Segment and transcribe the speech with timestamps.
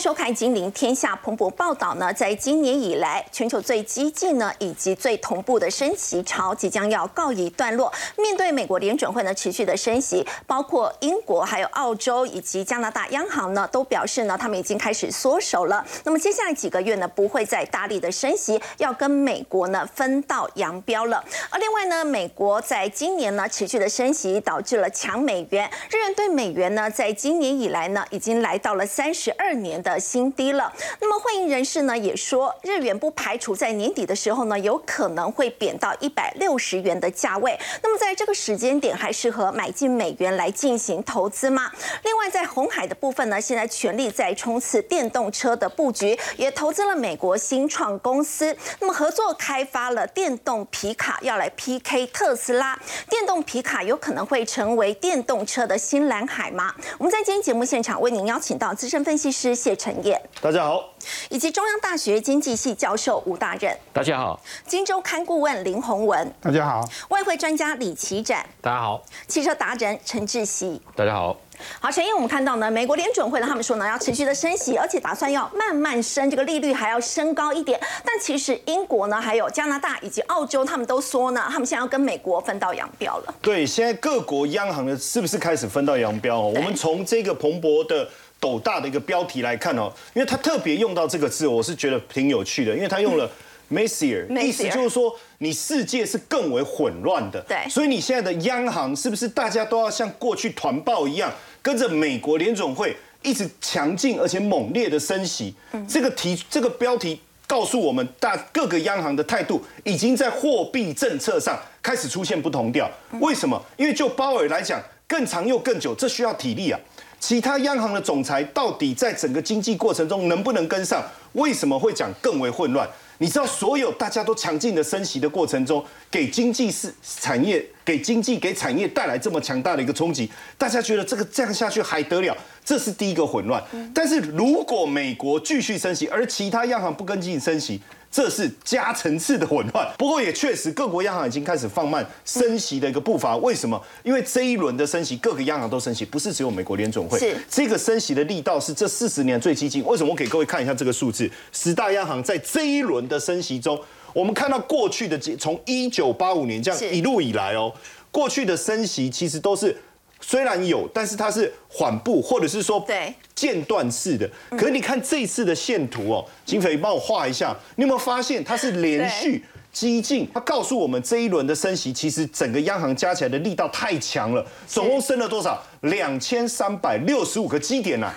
[0.00, 1.12] 收看《金陵天下》。
[1.22, 7.92] 蓬勃报道呢，在今年以来，全球最激进呢以及最同步的升息潮即将要告一段落。
[8.16, 15.84] 面对美国联准会呢持续的升息，包括英国、还有澳洲以及加拿大央行呢，都表示呢，他们已经开始缩手了。
[16.04, 21.22] 那么接下来几个月呢，不会再大力的升息，要跟美国呢分道扬镳了。
[21.50, 30.72] 而另外呢，美国在今年呢持续的升息，导致了强美元，日元对美元呢，在今年以来呢，已经来到了三十二年的的新低了。
[31.00, 37.58] 那么会议人士呢也说，日元不排除在年底的时候呢，有可能会贬到一百六十元的价位。
[37.82, 41.70] 那么在这个时间点，还适合买进美元来进行投资吗？
[42.04, 52.78] 另外，在红海的部分呢，现在全力在冲刺电动车的布局，也投资了美国新创公司，那么合作开发了电动皮卡，要来 PK 特斯拉。
[53.08, 56.74] 电动皮卡有可能会成为电动车的新蓝海吗？
[56.98, 60.84] 我们在今天节目现场为您邀请到资深分析师谢晨燕，大家好，
[61.30, 71.34] 以及中央大学经济系教授吴大任，大家好，金周刊顾问林宏文，大家好，外汇专家李奇展，大家好，汽车达人陈志熙，大家好。
[71.78, 77.80] 好，陈燕，我们看到呢，美国联准会呢，他们说呢要持续的升息，而且打算要慢慢升，这个利率还要升高一点。
[78.04, 83.34] 但其实英国呢，还有加拿大以及澳洲，他们都说呢，他们现在要跟美国分道扬镳了。
[83.40, 86.52] 对，现在各国央行呢，是不是开始分道扬镳哦？
[86.54, 88.08] 我们从这个蓬勃的
[88.40, 93.30] 斗大的一个标题来看哦，因为他特别用到这个字，我是觉得挺有趣的，因为他用了
[93.70, 97.40] messier，意思就是说你世界是更为混乱的。
[97.42, 101.30] 对，所以你现在的央行是不是大家都要像过去团报一样？
[101.62, 105.54] 跟着美国联总会一直强劲而且猛烈的升息，
[105.86, 112.90] 这个题这个标题告诉我们，大各个央行的态度已经在货币政策上开始出现不同调。
[113.20, 113.62] 为什么？
[113.76, 116.80] 因为就鲍尔来讲，更长又更久，这需要体力啊。
[117.20, 121.04] 其他央行的总裁到底在整个经济过程中能不能跟上？
[121.34, 122.88] 为什么会讲更为混乱？
[123.18, 132.34] 你知道，所有大家都强劲的升息的过程中，给经济是产业、给经济、给产业带来这么强大的一个冲击，大家觉得这个这样下去还得了？
[132.64, 133.62] 这是第一个混乱。
[133.94, 137.78] 但是如果美国继续升息，而其他央行不跟进升息，
[138.10, 139.88] 这是加层次的混乱。
[139.96, 143.36] 不过也确实，各国央行已经开始放慢升息的一个步伐。
[143.36, 143.80] 为什么？
[144.02, 147.18] 因为这一轮的升息，各个央行都升息，不是只有美国联总会。
[147.18, 149.84] 是这个升息的力道是这四十年最激进。
[149.84, 150.10] 为什么？
[150.10, 153.80] 我给各位看一下这个数字：十大央行在这一轮的升息中，
[154.12, 157.72] 我们看到过去的从一九八五年这样一路以来哦，
[158.10, 159.76] 过去的升息其实都是。
[160.20, 164.28] 虽然有，但是它是缓步，或者是说对间断式的。
[164.50, 170.28] 可是你看这次的线图哦，警匪帮我画一下，你有没有发现它是连续激进？
[170.34, 175.62] 它告诉我们这一轮的升息，其实整个央行加起来的力道太强了，总共升了多少？
[175.82, 178.12] 两千三百六十五个基点呐！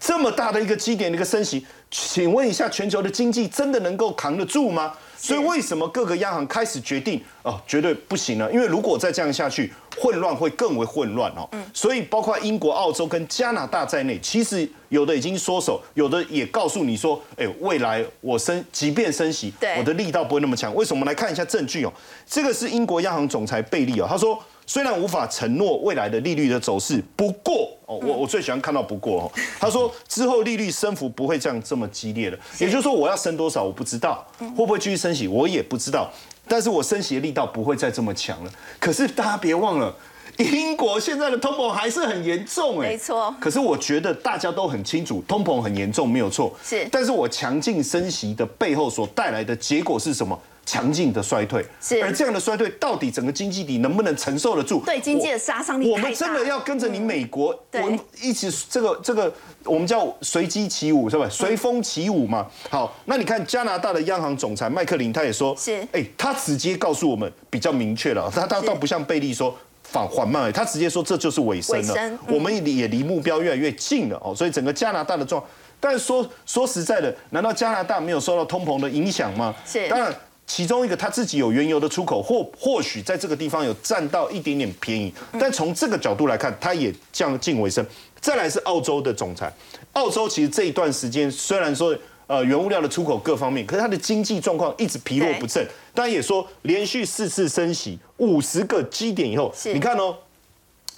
[0.00, 4.92] 这么大的一个基点的一个升息，请问一下，全球的经济真的能够扛得住吗？
[5.16, 8.50] 所以为什么各个央行开始决定哦，绝对不行了？
[8.52, 11.48] 因为如果再这样下去，混乱会更为混乱哦。
[11.52, 11.64] 嗯。
[11.72, 20.74] 所以包括英国、澳洲跟加拿大在内，其实有的已经缩手，有的也告诉你说，哎，未来我升，即便升息，我的力道不会那么强。
[20.74, 21.00] 为什么？
[21.00, 21.92] 我们来看一下证据哦。
[22.26, 24.38] 这个是英国央行总裁贝利哦，他说。
[24.66, 29.32] 虽然无法承诺未来的利率的走势，不过哦，我我最喜欢看到不过哦。
[29.60, 36.10] 他说之后利率升幅不会这样这么激烈了，也就是说我要升多少我不知道，会不会继续升息我也不知道，
[36.48, 38.50] 但是我升息的力道不会再这么强了。
[38.80, 39.94] 可是大家别忘了，
[40.38, 43.34] 英国现在的通膨还是很严重哎，没错。
[43.38, 46.88] 可是我觉得大家都很清楚，通膨很严重没有错，是。
[46.90, 50.38] 但是我强劲升息的背后所带来的结果是什么？
[50.66, 54.82] 强劲的衰退，是而这样的衰退到底整个经济体能不能承受得住？
[54.84, 59.32] 对经济的杀伤力我们真的要跟着你美国，我们一起这个这个
[59.64, 61.28] 我们叫随机起舞是吧？
[61.28, 62.46] 随风起舞嘛。
[62.70, 69.54] 好，那你看加拿大的央行总裁麦克林他也说，是哎，他直接告诉我们比较明确了，他他倒不像贝利说
[69.92, 74.34] 缓缓慢，他直接说这就是尾声了，我们也离目标越来越近了哦。
[74.34, 75.42] 所以整个加拿大的状，
[75.78, 79.54] 但说说实在的，难道加拿大没有受到通膨的影响吗？
[79.66, 80.12] 是，当然。
[80.46, 87.84] 其中一个他自己有原油的出口，或或许在这个地方有占到一点点便宜，但从这个角度来看，他也降近为升。
[88.20, 89.52] 再来是澳洲的总裁，
[89.92, 91.96] 澳洲其实这一段时间虽然说
[92.26, 95.66] 呃原物料的出口各方面，可是它的经济状况一直疲弱不振。
[95.92, 100.16] 当然也说连续四次升息五十个基点以后，你看哦。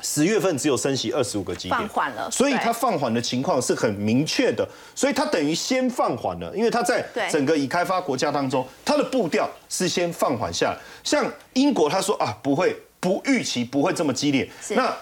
[0.07, 10.79] 十月份只有升息二十五个基点，放缓了，所以它放缓的情况是很明确的，所以它等于先放缓了，因为它在整个已开发国家当中，它的步调是先放缓下来。
[11.03, 14.95] 像英国，他说啊不会不预期不会这么激烈，那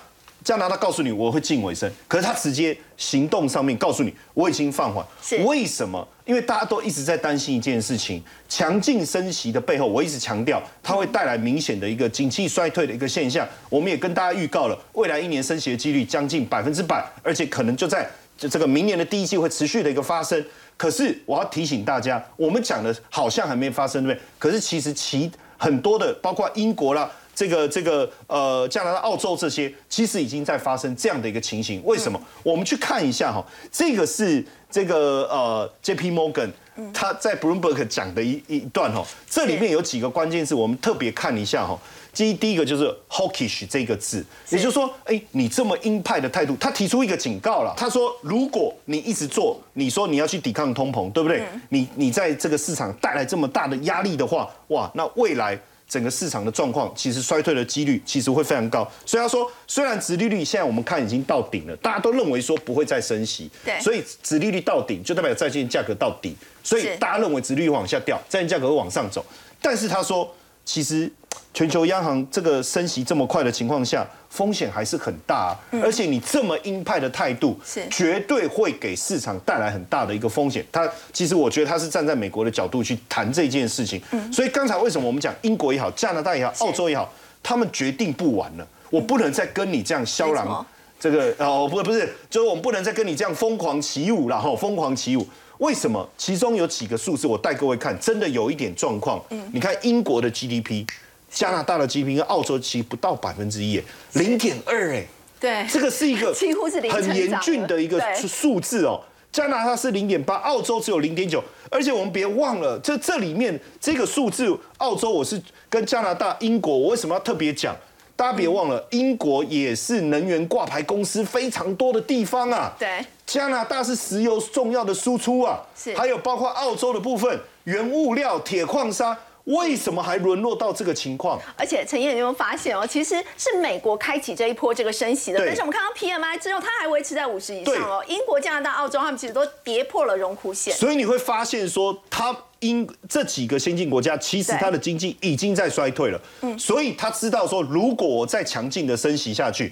[0.45, 5.03] 加拿大告诉你我会进尾声，可是他直接行动上面告诉你我已经放缓。
[5.47, 6.07] 为什么？
[6.27, 13.49] 因为大家都一直在担心一件事情：强劲升息的背后，我一直强调它会带来明显的一个景气衰退的一个现象。
[13.71, 18.07] 我们也跟大家预告了，未来一年升息的几率将近百分之百，而且可能就在
[18.37, 20.45] 就这个明年的第一季会持续的一个发生。
[20.77, 24.23] 可是我要提醒大家，我们讲的好像还没发生，对不对？
[24.39, 27.11] 可是其实其很多的，包括英国啦。
[27.35, 31.83] 这个这个呃，加拿大、澳洲这些，其实已经在发生这样的一个情形。
[31.85, 32.21] 为什么？
[32.43, 36.11] 我们去看一下哈，这个是这个呃，J.P.
[36.11, 36.51] Morgan
[36.93, 41.79] 他在 Bloomberg 讲的一一段哈，这里面有几个关键字，我们特别看一下哈。
[42.13, 47.75] 第一，第一个就是 hawkish 这个字，也就是说，哎，你这么鹰派的态度，他提出一个警告了。
[47.77, 51.45] 他说，如果你一直做，你说你要去抵抗通膨，对不对？
[51.71, 55.59] 你你在这个市场带来这么大的压力的话，哇，那未来。
[55.89, 58.91] 整个市场的状况，其实衰退的几率其实会非常高。
[59.07, 69.25] 所以他说，虽然殖利率现在我们看已经到顶了，大家都认为说不会再升息，对，所以殖利率到顶就代表债券价格到底，所以大家认为殖利率往下掉，债券价格会往上走。
[69.61, 70.35] 但是他说，
[70.65, 71.11] 其实。
[71.55, 80.67] 全球央行这个升息这么快的情况下，风险还是很大，而且你这么鹰派的态度，是绝对会给市场带来很大的一个风险。
[80.73, 84.03] 他其实我觉得他是站在美国的角度去谈这件事情，
[84.33, 87.09] 所以刚才为什么我们讲英国也好，加拿大也好，澳洲也好，
[87.41, 90.67] 他们决定不玩了，我不能再跟你这样嚣狼，
[90.99, 95.25] 这个哦不不是，就是我们不能再跟你这样疯狂起舞了哈，疯狂起舞。
[95.59, 96.05] 为什么？
[96.19, 99.23] 其中有几个数字我带各位看，真的有一点状况。
[99.53, 100.85] 你看英国的 GDP。
[101.35, 103.83] 加拿大的 GDP 跟澳洲其实不到百分之一，
[104.13, 105.05] 零点二哎，
[105.41, 109.01] 对，这个是一个 几乎是很严峻的一个数字哦。
[109.33, 117.75] 加拿大是零点八，澳洲只有零点九，而且我们别忘了，这这里面这个数字，澳洲我是跟加拿大、英国，我为什么要特别讲？
[118.15, 122.73] 大家别忘了，英国也是能源挂牌公司非常多的地方啊。
[122.79, 129.19] 对，加拿大是石油重要的输出啊，是，还有包括澳洲的部分，原物料、铁矿砂。
[129.45, 131.39] 为什么还沦落到这个情况？
[131.57, 132.87] 而且陈燕有没有发现哦？
[132.87, 138.03] 其实是美国开启这一波这个升息的，但是我们看到 PMI 之后，它还维持在五十以上哦。
[138.09, 140.75] 英国、加拿大、澳洲他们其实都跌破了荣枯线。
[140.75, 146.19] 所以你会发现说，它英这几个先进国家其实它的经济已经在衰退了。
[146.41, 149.71] 嗯，所以他知道说，如果我再强劲的升息下去，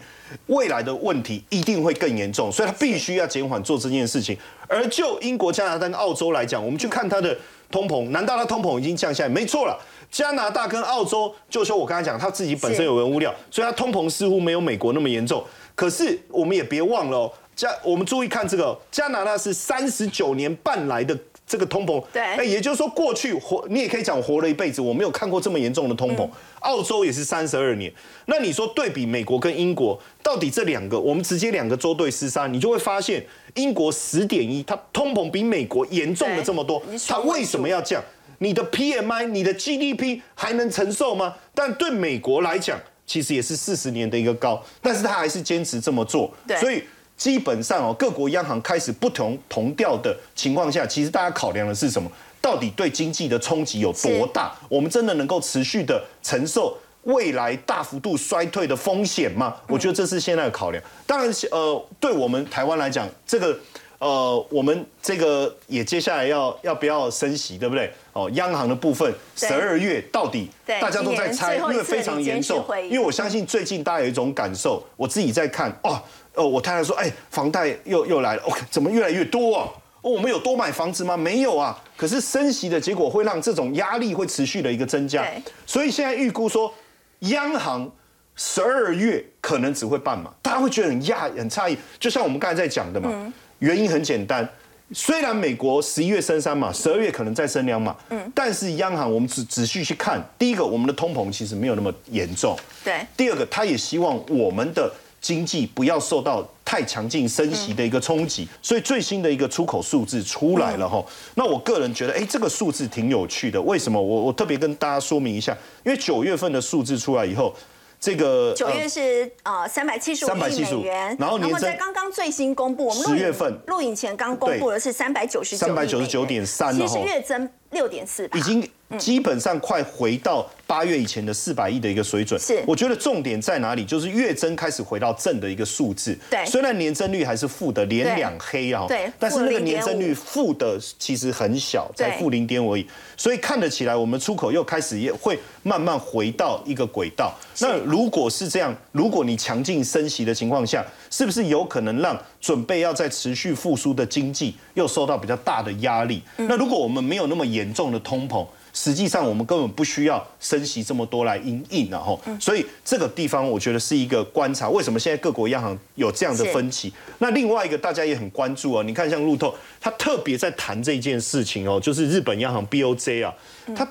[0.49, 4.37] 未来的问题一定会更严重，所以他必须要减缓做这件事情。
[4.69, 7.35] 而就英国、加拿大跟澳洲来讲，我们去看它的。
[7.73, 8.11] 通膨？
[8.11, 9.29] 难道它通膨已经降下来？
[9.29, 9.77] 没错了，
[10.09, 15.43] 加拿大跟澳洲，就说我刚才讲，它自己本身有原物料，所以它通膨似乎没有美国那么严重。
[15.75, 21.19] 可是我们也别忘了，加我们注意看这个，加拿大是三十九年半来的。
[21.53, 26.27] 这个通膨，对，哎，也就是说，过去活你也可以讲活了一辈子，我没有看过这么严重的通膨。
[26.61, 27.93] 澳洲也是三十二年，
[28.25, 33.23] 那你说对比美国跟英国，到底这两个，我们直接两个周对厮杀，你就会发现，
[33.57, 38.03] 英国十点一，它通膨比美国严重了这么多，它为什么要降？
[38.39, 41.35] 你的 PMI、你的 GDP 还能承受吗？
[41.55, 46.83] 但对美国来讲，其实也是四十年的一个高，但是他还是坚持这么做，所以。
[47.23, 52.11] 基本上哦，各国央行开始不同同调的情况下，其实大家考量的是什么？
[52.41, 54.53] 到底对经济的冲击有多大？
[54.69, 59.55] 我们真的能够持续的承受未来大幅度衰退的风险吗？
[59.69, 60.83] 我觉得这是现在的考量。
[61.07, 63.57] 当然，呃，对我们台湾来讲，这个
[64.01, 67.89] 呃，我们这个也接下来要要不要升息，对不对？
[68.15, 72.65] 哦，央行的部分，十二月到底大家都在猜，因为非常严重。
[72.91, 76.03] 因为我相信最近大家有一种感受，我自己在看哦。
[76.35, 79.69] 哦，我太太说，哎，房贷又又来了，OK，怎么越来越多啊？
[80.01, 81.17] 哦，我们有多买房子吗？
[81.17, 81.79] 没有啊。
[81.97, 85.25] 可是升息的结果会让这种压力会持续的一个增加，
[85.67, 86.73] 所以现在预估说，
[87.21, 87.89] 央行
[88.35, 91.77] 十二月可能只会半码，大家会觉得很讶很诧异。
[92.01, 94.49] 就像我们刚才在讲的嘛，原因很简单，
[94.93, 104.93] 虽然美国十一月升三码，十二月可能再升两码，嗯，但是央行我们仔仔细去看，第一个，我们的通膨其实没有那么严重，对，第二个，他也希望我们的。
[105.23, 111.03] 经济不要受到太强劲升息的一个冲击，所以最新的一个出口数字出来了哈。
[111.37, 113.63] 那我个人觉得，哎，这个数字挺有趣的。
[113.63, 114.03] 为什么？
[114.03, 117.55] 我我特别跟大家说明一下，因为九月份的数字出来以后，
[118.01, 127.49] 这个九月是呃三百七十五亿美元，然后在刚刚最新公布，我们十月份录影前刚公布的是三百九十三百九十九点三，其实月增。
[127.73, 128.67] 六点四，已经
[128.99, 132.39] 基本上快回到八月以前的四百亿的一个水准。
[132.39, 133.85] 是，我觉得重点在哪里？
[133.85, 136.17] 就是月增开始回到正的一个数字。
[136.31, 138.85] 对，虽然年增率还是负的，连两黑啊。
[138.87, 142.87] 对，但是那个年增率负的其实很小，在负零点五而已。
[143.17, 147.33] 所以看得起来，我们出口又开始也会慢慢回到一个轨道。
[147.61, 156.21] 那如果是这样，如果你强劲升息的情况下，是不是有可能让准备要在持续复苏的经济又受到比较大的压力？
[156.37, 158.45] 那如果我们没有那么严重的通膨，
[158.75, 164.69] 实际上我们根本不需要升息这么多来应应，然后，所以这个地方我觉得是一个观察。
[164.69, 166.93] 为什么现在各国央行有这样的分歧？
[167.19, 173.33] 那另外一个大家也很关注啊，你看像路透，他特别在谈这件事情哦，就是日本央行 BOJ 啊，
[173.77, 173.87] 他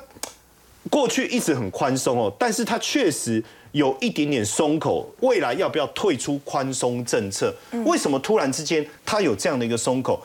[0.91, 7.51] 过去一直很宽松哦，但是它确实有一点点松口，未来要不要退出宽松政策？
[7.85, 10.23] 为什么突然之间它有这样的一个松口？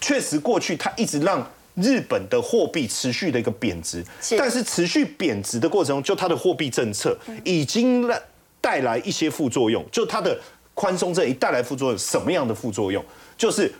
[0.00, 1.48] 确实过去它一直让。
[1.76, 4.04] 日本的货币持续的一个贬值，
[4.36, 8.22] 但是持续贬值的过程中，就它的货币政策已经带
[8.60, 9.82] 带来一些副作用。
[9.90, 10.38] 就它的
[10.74, 13.02] 宽松这一带来副作用，什么样的副作用？
[13.38, 13.72] 就是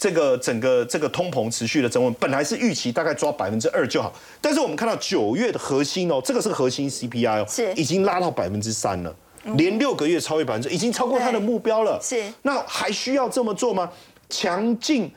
[0.00, 9.14] 这个整个这个通膨持续的增温，本来是预期大概抓百分之二就好，但是我们看到九月的核心哦，这个是核心 CPI 哦，是已经拉到百分之三了，
[9.58, 12.00] 连六个月超越百分之，已经超过它的目标了。
[12.02, 13.92] 是那还需要这么做吗？
[14.30, 15.12] 强劲。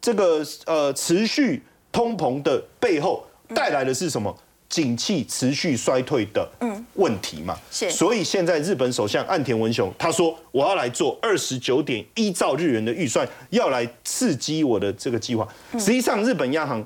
[0.00, 3.24] 这个呃持续通膨的背后
[3.54, 4.36] 带来的是什么？
[4.68, 6.48] 景气持续衰退的
[6.94, 7.58] 问题嘛。
[7.70, 7.90] 是。
[7.90, 15.46] 所以现在日本首相岸田文雄他说：“我要来做二十九点一兆日元的预算，要来刺激我的这个计划。”
[15.78, 16.84] 实际上，日本央行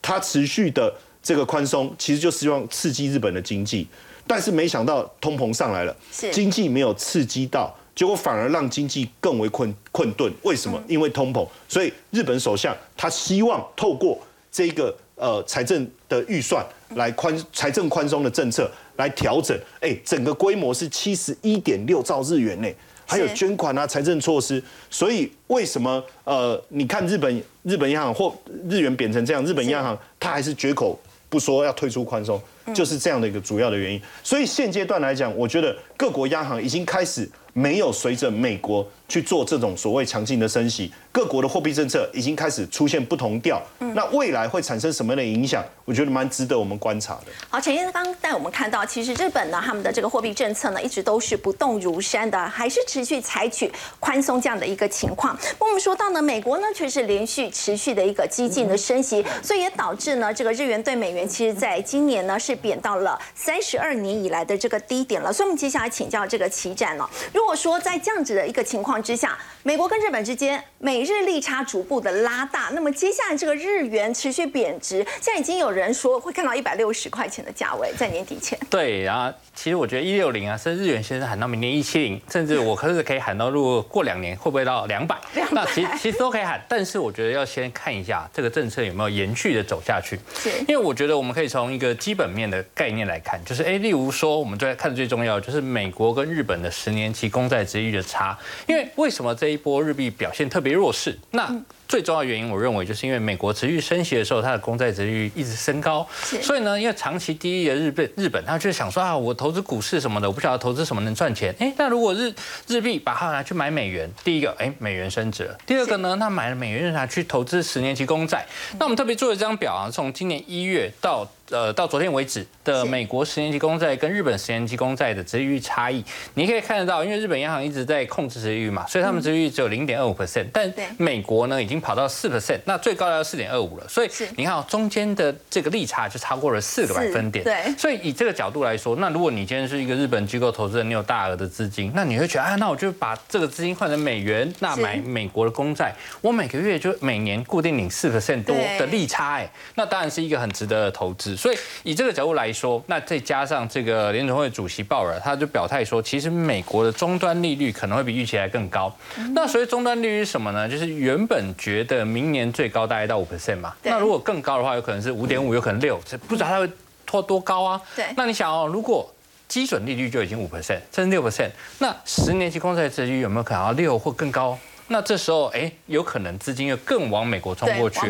[0.00, 0.92] 它持续的
[1.22, 3.86] 这个宽松，其实就希望刺激日本的经济，
[4.26, 5.96] 但是没想到通膨上来了，
[6.32, 7.72] 经济没有刺激到。
[7.94, 10.82] 结果反而让经济更为困困顿，为什么？
[10.88, 14.18] 因为通膨，所以日本首相他希望透过
[14.50, 22.68] 这个呃财政的预算来宽财政宽松的政策来调整，哎，整个规模是七十一点六兆日元呢，
[23.06, 28.34] 还有捐款啊，财政措施，所以为什么呃，你看日本日本央行或
[28.68, 32.40] 日元贬成这样，日本央行它还是绝口不说要退出宽松，
[32.74, 34.00] 就是这样的一个主要的原因。
[34.22, 37.28] 所以现阶段来讲，我觉得各国央行已经开始。
[37.52, 43.60] 没有随着美国去做这种所谓强劲的升息，各国的货币政策已经开始出现不同调。
[43.94, 45.62] 那未来会产生什么样的影响？
[45.84, 47.32] 我觉得蛮值得我们观察的。
[47.50, 55.38] 好，陈先生刚带我们看到，其实日本呢，他们的这个货币政策呢，一直都是不动如山的，还是持续采取宽松这样的一个情况。
[55.58, 65.30] 我们说到呢，美国呢却是连续持续的一个激进的升息，所以也导致呢，这个日元对美元其实在今年呢是贬到了三十二年以来的这个低点了。
[65.30, 67.10] 所以，我们接下来请教这个齐展了。
[67.42, 78.56] 如果说在这样子的一个情况之下，美国跟日本之间美日利差逐步的拉大，那么接下来这个日元持续贬值，现在已经有人说会看到一百六十块钱的价位在年底前。
[78.70, 85.16] 对，然后其实我觉得一六零啊，甚至日元先生喊到明年一七零，甚至我可是可以喊到，如果过两年会不会到两百？
[85.50, 90.16] 那其其实都可以喊，但是我觉得要先看一下这个政策有没有延续的走下去。
[90.38, 101.18] 是，因为我觉得我们可以从一个基本面的概念来看，就是哎，例如说我们最看的最重要就是美国跟日本的十年期公债值率的差，因为为什么这一波日币表现特别弱势？
[101.32, 101.52] 那
[101.92, 106.08] 最重要原因，我认为就是因为美国持续升息的时候，它的公债值率一直升高，
[106.40, 111.54] 所以呢，因为长期低的日本，日本他就想说啊，我投资股市什么的，我不晓得投资什么能赚钱。
[111.58, 112.32] 哎，那如果日
[112.66, 118.46] 日币把它拿去买美元，第一个，哎，美元升值了；第二个呢，那买了美元拿去投资十年期公债。
[118.78, 121.30] 那我们特别做了这张表啊，从今年一月到。
[121.50, 137.44] 呃，到昨天为止的美国十年期公债跟日本十年期公债的殖利率差异，你可以看得到，因为日本央行一直在控制殖利率嘛，所以他们殖利率只有零点二五 percent，但美国呢已经跑到四 percent，那最高要四点二五了，所以你看中间的这个利差就超过了四个百分点。
[137.44, 151.58] 对，所以以这个角度来说，那如果你今天是一个日本机构投资人，你有大额的资金，那你会觉得啊，那我就把这个资金换成美元，那买美国的公债，我每个月就每年固定领四 percent 多的利差，哎，那当然是一个很值得的投资，所以。
[151.82, 158.94] 以这个角度来说，那再加上这个联总会主席鲍尔，他就表态说，其实美国的终端利率可能会比预期还更高。
[159.34, 160.68] 那所谓终端利率是什么呢？
[160.68, 163.74] 就是原本觉得明年最高大概到五 percent 嘛。
[163.82, 165.98] 那如果更高的话，有可能是五点五，有可能六，
[166.28, 166.70] 不知道它会
[167.06, 167.80] 拖多高啊。
[167.96, 168.04] 对。
[168.16, 169.10] 那你想哦，如果
[169.48, 174.58] 基准利率就已经五 percent，甚至六 percent，那十年期公债利率有没有可能要六或更高？
[174.92, 178.00] 那这时候哎，有可能资金又更往美国冲过去。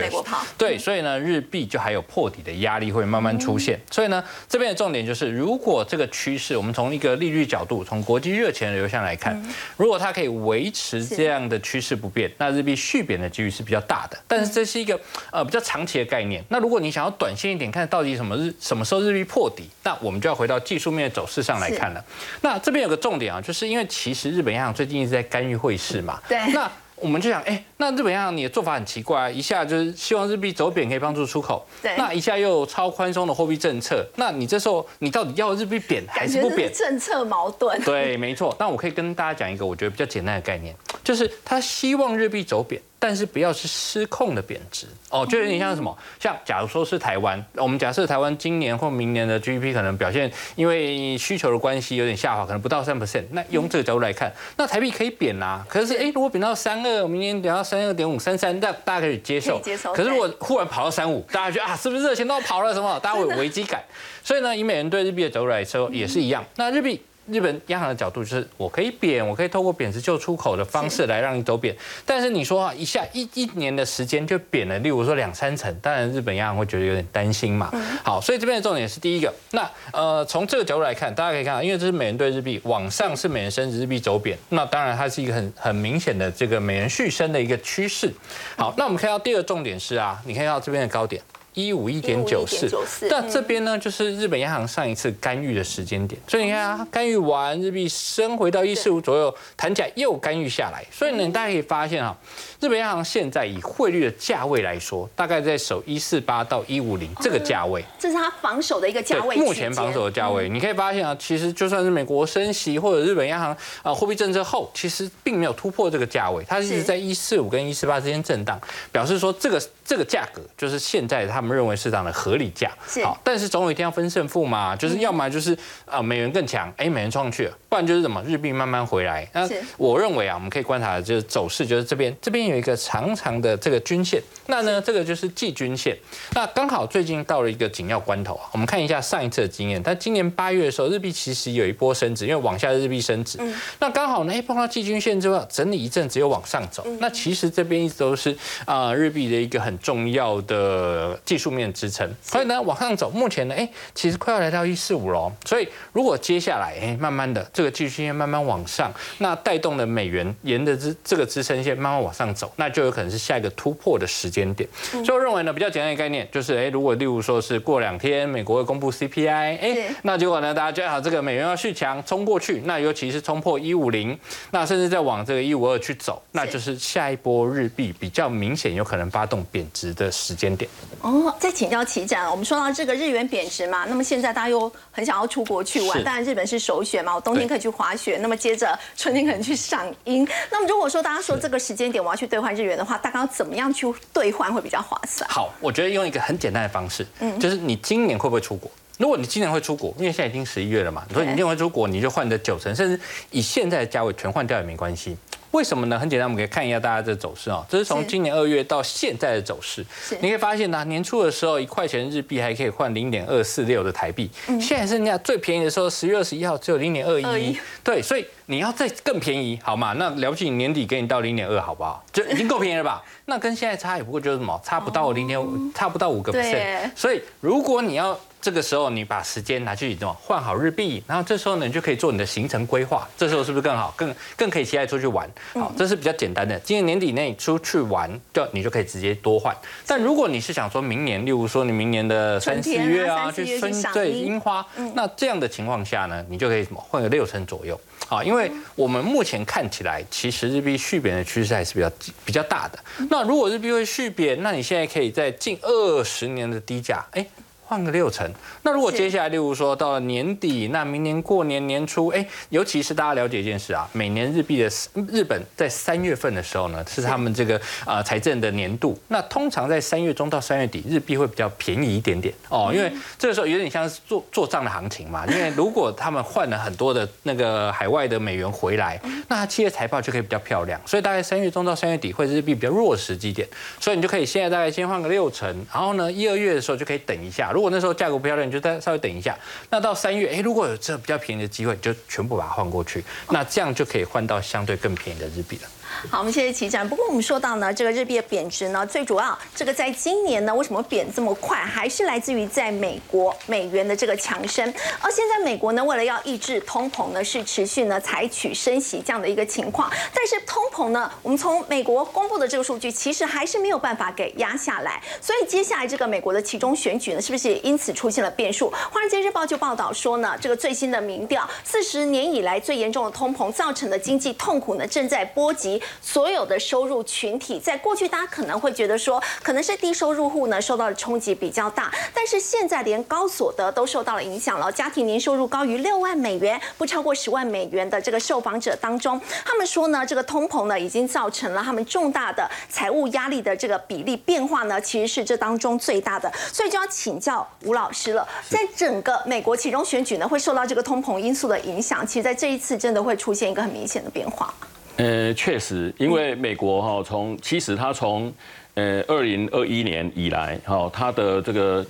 [0.58, 3.80] 对，所以呢，日币就还有破底的压力会慢慢出现。
[3.90, 9.40] 所以呢，这边的重点就是，如果这个趋势，我们从一个利率角度，从国际热钱流向来看，
[9.76, 14.18] 如果它可以维持这样的趋势不变，那日币续贬的几率是比较大的。
[14.26, 14.98] 但是这是一个
[15.30, 16.42] 呃比较长期的概念。
[16.48, 22.04] 那如果你想要短线一点，看到底什么日什么时候日币破底，那我们就要回到技术面的走势上来看了。
[22.40, 26.20] 那这边有个重点啊，就是因为其实日本央行最近一直在干预汇市嘛。
[26.28, 26.38] 对。
[26.52, 26.70] 那
[27.02, 31.94] 我们就想，哎，那日本央行你的做法很奇怪，啊一下就是希望日币走贬可以帮助出口，对。
[31.98, 36.72] 那一下又超宽松的货币政策，那你这时候你到底要日币贬还是不贬？
[36.72, 37.80] 政策矛盾。
[37.82, 38.54] 对，没错。
[38.58, 42.80] 那我可以跟大家讲一个我觉得比较简单的概念，就是他希望日币走贬。
[43.02, 45.98] 但是不要是失控的贬值哦，就有点像什么？
[46.20, 53.24] 像假如说是台湾，我们假设台湾今年或明年的 GDP 可能表现因为需求的关系有点下滑，可能不到三 percent。
[53.32, 55.66] 那用这个角度来看，那台币可以贬啦。
[55.68, 59.60] 可是哎，如果贬到三二，明年贬到三二点五、三三，那大家可以接受。
[59.60, 59.92] 接受。
[59.92, 62.72] 可是如果忽然跑到三五，大家觉得啊，是不是热钱都要跑了？
[62.72, 63.00] 什么？
[63.00, 63.82] 大家会有危机感。
[64.22, 66.44] 所以呢，以美元对日币的角度来说，也是一样。
[66.54, 67.02] 那日币。
[67.32, 71.74] 日本央行的角度就是，我可以贬，我可以透过贬值救出口的方式来让你走贬。
[72.04, 77.72] 但是你说啊，一下一一年的时间就贬了，例如说两三成，当然日本央行会觉得有点担心嘛。
[78.04, 88.12] 好，所以这边的重点是第一个，那呃从这个角度来看，大家可以看到，因为这是美元对日币，往上是美元升值，日币走贬，那当然它是一个很很明显的这个美元续升的一个趋势。
[88.56, 91.22] 好，那我们看到第二重点是啊，你看到这边的高点。
[91.54, 92.66] 一五一点九四，
[93.10, 102.16] 那这边呢就是日本央行上一次干预的时间点，所以你看啊，干预完日币升回到一四五左右，弹起来又干预下来，所以呢，大家可以发现啊，
[102.58, 109.36] 日本央行现在以汇率的价位来说，大概在守一四八到一五零这个价位，这是它防守的一个价位。
[109.36, 118.58] 目前防守的价位，你可以发现啊，其实就算是美国升息或者日本央行啊货币政策后，其实并没有突破这个价位，它一直在一四五跟一四八之间震荡，
[118.90, 121.41] 表示说这个这个价格就是现在它。
[121.42, 122.70] 他们认为市场的合理价。
[123.02, 129.28] 好，但是总有一天要分胜负嘛，就是要么就是啊美元更强，哎美元创去了，不然就是什么日币慢慢回来。
[129.32, 135.96] 那我认为啊，我们可以观察的就是走势，就是这边这边有一个长长的这个均线，那呢这个就是季均线，
[136.34, 143.40] 那刚好最近到了一个紧要关头啊，我们看一下上一次的经验，但今年八月的时候，日币其实有一波升值，因为往下日币升值，
[143.80, 151.18] 那刚好呢，哎碰到季均线之后整理一阵，只有往上走，那其实这边一直都是啊日币的一个很重要的。
[151.32, 155.32] 技术面支撑，所以呢往上走，目前呢，哎，其实快要来到一四五了。
[155.46, 164.68] 所以如果接下来，哎，慢慢的这个技术线慢慢往上，那带动的美元沿着支这个支撑线慢慢往上走，那就有可能是下一个突破的时间点。
[164.90, 174.18] 所以我认为呢，比较简单的概念就是，哎，如果例如说是过两天美国会公布 CPI，哎，那结果呢，大家就好这个美元要续强冲过去，那尤其是冲破一五零，
[174.50, 180.70] 那甚至再往这个一五二去走，那就是下一波日币比较明显有可能发动贬值的时间点。
[181.00, 181.21] 哦。
[181.38, 187.14] 再请教齐展，我们说到这个日元贬值嘛，那么现在大家又很想要出国去玩，当然日本是首选嘛。
[187.14, 190.26] 我冬天可以去滑雪，那么接着春天可能去赏樱。
[190.50, 195.28] 那么如果说大家说这个时间点我要去兑换日元的话，大概要怎么样去兑换会比较划算？
[195.30, 198.70] 好，我觉得用一个很简单的方式，嗯，就是你今年会不会出国？
[198.98, 205.16] 如果你今年会出国，因为现在已经十一月了嘛，你说你今年会出国，你就换的九成，甚至以现在的价位全换掉也没关系。
[205.52, 205.98] 为什么呢？
[205.98, 207.64] 很简单，我们可以看一下大家的走势啊。
[207.68, 209.84] 这是从今年二月到现在的走势。
[210.20, 217.56] 你可以发现呢，年初的时候一块钱日币还可以换零点二四六的台币，现在剩下最便宜的时候，十月二十一号只有零点二一。
[217.84, 219.92] 对，所以你要再更便宜，好嘛？
[219.98, 222.02] 那了不起，年底给你到零点二，好不好？
[222.10, 223.02] 就已经够便宜了吧？
[223.32, 226.90] 那跟现在差也不过就是什么，差不到零点五，差不到五个 percent。
[226.94, 235.26] 所以如果你要这个时候你把时间拿去怎么换好日币，然后这时候呢你就可以做你的行程规划，这时候是不是更好，更更可以期待出去玩？
[235.54, 236.60] 好，这是比较简单的。
[236.60, 239.56] 今年年底内出去玩，就你就可以直接多换。
[239.86, 247.80] 但如果你是想说明年，例如说你明年的三四月啊，去春对樱花，那这样的情况下呢，你就可以什么换个六成左右。
[248.08, 251.90] 好，因为我们目前看起来，其实日币续贬的趋势还是比较
[252.26, 252.78] 比较大的。
[253.08, 257.26] 那如果日币会续贬，那你现在可以在近二十年的低价，哎。
[257.72, 258.30] 换个六成，
[258.64, 264.70] 那如果接下来，例如说到了年底，那明年过年年初，哎，尤其是大家了解一件事啊，每年日币的
[265.08, 267.00] 日本在三月份的时候呢，是。
[267.00, 272.34] 他们这个呃财政的年度，那通常在三月中到三月底，日币会比较便宜一点点。
[272.50, 283.48] 哦，因为这个时候有点像是做做账的行情嘛， 因为如果他们换了很多的那个海外的美元回来，那企业财报就可以比较漂亮，所以大概三月中到三月底会日币比较弱时机点，
[283.80, 289.38] 所以你就可以现在大概先换个六成，然后呢一二月的时候就可以等一下，如如如果那时候价格不漂亮，你就再稍微等一下。
[289.70, 293.04] 那到三月，哎，如果有这比较便宜的机会，你就全部把它换过去。
[293.30, 295.68] 那这样就可以换到相对更便宜的日币了。
[296.10, 296.86] 好，我们谢谢齐展。
[296.88, 304.64] 不过我们说到呢，这个日币的贬值呢，最主要这个在今年呢，为什么贬这么快，还是来自于在美国美元的这个强升。
[305.00, 309.90] 而现在美国呢，为了要抑制通膨呢，是持续呢采取升息这样的一个情况。
[310.12, 315.00] 但是通膨呢，我们从美国公布的这个数据，其实还是没有办法给压下来。
[315.20, 318.70] 所以接下来这个美国的其中选举呢，是不是也因此出现了变数？
[318.70, 325.80] 华尔街日报就报道说呢，这个最新的民调，四十年以来最严重的通膨造成的经济痛苦呢，正在波及。
[326.00, 334.70] 所有的收入群体，在过去大家可能会觉得说，可能是低收入户呢受到的冲击比较大，但是现在连高所得都受到了影响了。
[334.72, 346.32] 家庭年收入高于六万美元，不超过十万美元的这个受访者当中，他们说呢，这个通膨呢已经造成了他们重大的财务压力的这个比例变化呢，其实是这当中最大的。
[346.52, 354.52] 所以就要请教吴老师了，在整个美国其中选举呢会受到这个通膨因素的影响，其实在这一次真的会出现一个很明显的变化。
[354.96, 358.32] 呃，确实，因为美国哈从其实它从
[358.74, 361.84] 呃二零二一年以来哈，它的这个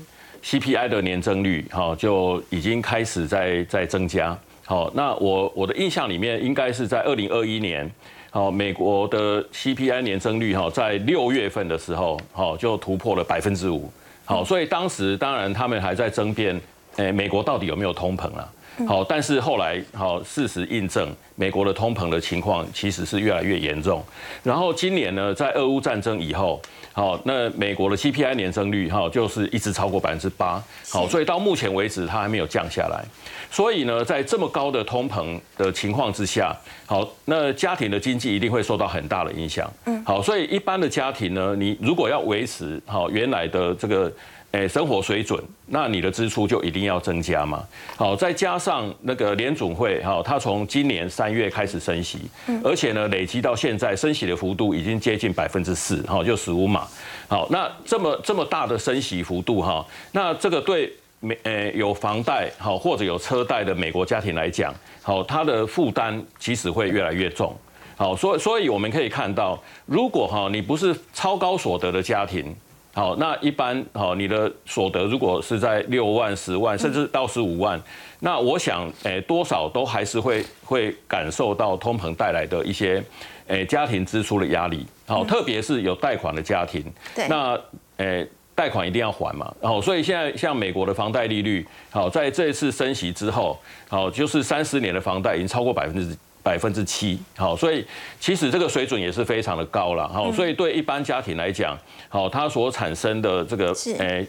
[0.44, 4.38] CPI 的年增率哈就已经开始在在增加。
[4.64, 7.90] 好，那我我的印象里面应该是在二零二一年，
[8.30, 13.92] 好，美国的 CPI 年增率哈在六月份的时候好就突破了百分之五。
[14.24, 16.58] 好，所以当时当然他们还在争辩，
[16.96, 18.48] 诶，美国到底有没有通膨啊？
[18.87, 24.02] 好，但是后来好事实印证，美国的通膨的情况其实是越来越严重。
[24.42, 26.61] 然后今年呢，在俄乌战争以后，
[26.92, 30.62] 好，那美国的 CPI 年增率哈就是一直超过百分之八。
[30.90, 33.04] 好，所以到目前为止它还没有降下来。
[33.50, 36.56] 所以呢，在这么高的通膨的情况之下，
[36.87, 39.70] 好，那家庭的经济一定会受到很大的影响。
[39.85, 44.11] 嗯，好，所以一般的家庭呢，你如果要维持好原来的这个。
[44.52, 47.64] 诶，生活水准，那你的支出就一定要增加嘛？
[47.96, 52.18] 好，再加上那个联总会哈，它从今年三月开始升息，
[52.62, 56.86] 而且呢，累积到现在升息的幅度已经接近百分之四，哈，就十五码。
[57.28, 67.56] 好，那这么这么大的升息幅度哈，那这个对美诶有房贷好或者有车贷的美国家庭来讲，好，它的负担其实会越来越重。
[67.96, 72.54] 好，所所以我们可以看到，如果哈你不是超高所得的家庭。
[72.94, 77.81] 好，那一般好，你的所得如果是在六万、十万，甚至到十五万，
[78.20, 83.02] 那我想，诶，多少都还是会会感受到通膨带来的一些，
[83.46, 84.87] 诶，家庭支出的压力。
[85.07, 87.59] 好，特别是有贷款的家庭，对，那
[87.96, 89.50] 诶，贷款一定要还嘛。
[89.59, 96.14] 然后，所以现在像美国的房贷利率，好，在这一次升息之后，好，就是三十年的房贷已经超过百分之。
[96.42, 97.87] 百分之七，好，所以
[98.18, 101.78] 其实这个水准也是非常的高了，好，所以对一般家庭来讲，
[102.09, 104.26] 好，它所产生的这个，诶，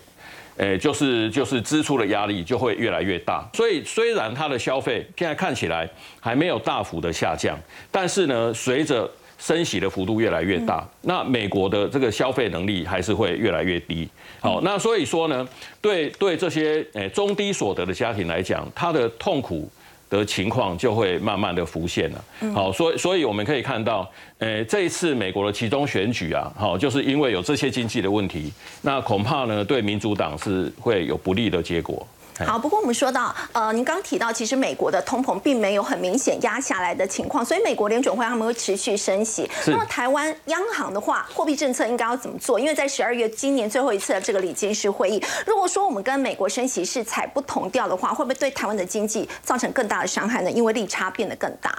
[0.57, 3.43] 诶，就是就是支出的压力就会越来越大。
[3.53, 7.57] 所以虽然它的消费现在看起来还没有大幅的下降，
[7.91, 14.07] 但是呢，随着升息的幅度越来越大，那美国的这个消费能力还是会越来越低。
[14.39, 15.47] 好，那所以说呢，
[15.81, 19.67] 对对这些诶中低所得的家庭来讲，它的痛苦。
[20.13, 22.23] 的情况就会慢慢的浮现了。
[22.53, 32.07] 好，所以所以我们可以看到，呃，这一次美国的其中选举啊，好，就是因为有这些经济的问题，那恐怕呢，对民主党是会有不利的结果。
[32.39, 39.49] 好，不过我们说到，呃，您刚提到，其实美国的通膨并没有很明显压下来的情况，所以美国联准会他们会持续升息。
[39.67, 42.59] 那么台湾央行的话，货币政策应该要怎么做？
[42.59, 50.49] 因为在十二月今年最后一次的这个理监事会议，如果说我们跟美国升息是采不同调的话，会不会对台湾的经济造成更大的伤害呢？
[50.49, 51.77] 因为利差变得更大。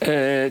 [0.00, 0.50] 呃，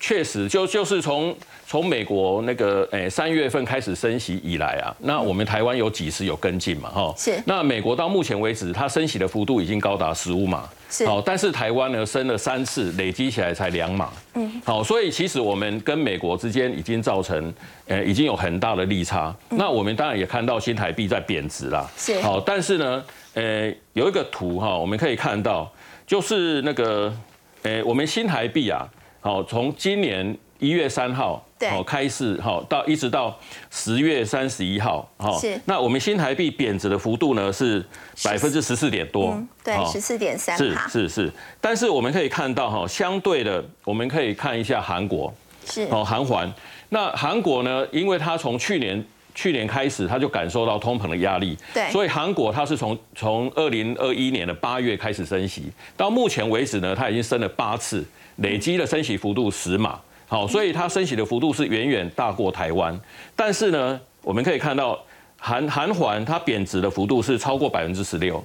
[0.00, 1.36] 确实，就就是从。
[1.70, 6.90] 从美国那个诶三月份开始升息以来啊，那我们台湾有几次有跟进嘛？
[6.90, 7.40] 哈，是。
[7.46, 11.06] 那美国到目前为止，它升息的幅度已经高达十五码，是。
[11.06, 14.10] 好，但是台湾呢升了三次，累积起来才两码。
[14.34, 14.60] 嗯。
[14.64, 17.54] 好，所以其实我们跟美国之间已经造成，
[17.86, 19.32] 呃，已经有很大的利差。
[19.50, 21.88] 那我们当然也看到新台币在贬值啦。
[21.96, 22.20] 是。
[22.20, 23.04] 好，但是呢，
[23.34, 25.72] 呃，有一个图哈，我们可以看到，
[26.04, 27.14] 就是那个，
[27.62, 28.88] 呃，我们新台币啊，
[29.20, 31.44] 好，从今年一月三号。
[31.68, 33.38] 好，开市好到一直到
[33.70, 35.60] 十月三十一号，好，是。
[35.66, 37.84] 那我们新台币贬值的幅度呢是
[38.24, 41.30] 百分之十四点多，对，十四点三，是是是。
[41.60, 45.30] 但是我们可以看到哈，相对的，我们可以看一下韩国，
[45.66, 46.50] 是哦，韩环。
[46.88, 58.02] 那韩国呢，因为它从去年去年开始，它就感受到通膨的压力，对，所以韩国它是从从二零二一年的八月开始升息，到目前为止呢，它已经升了八次，
[58.36, 60.00] 累积的升息幅度十码。
[60.30, 62.96] 好，所以它升息的幅度是远远大过台湾，
[63.34, 64.96] 但是呢，我们可以看到
[65.36, 68.40] 韩韩环它贬值的幅度是超过百分之十六。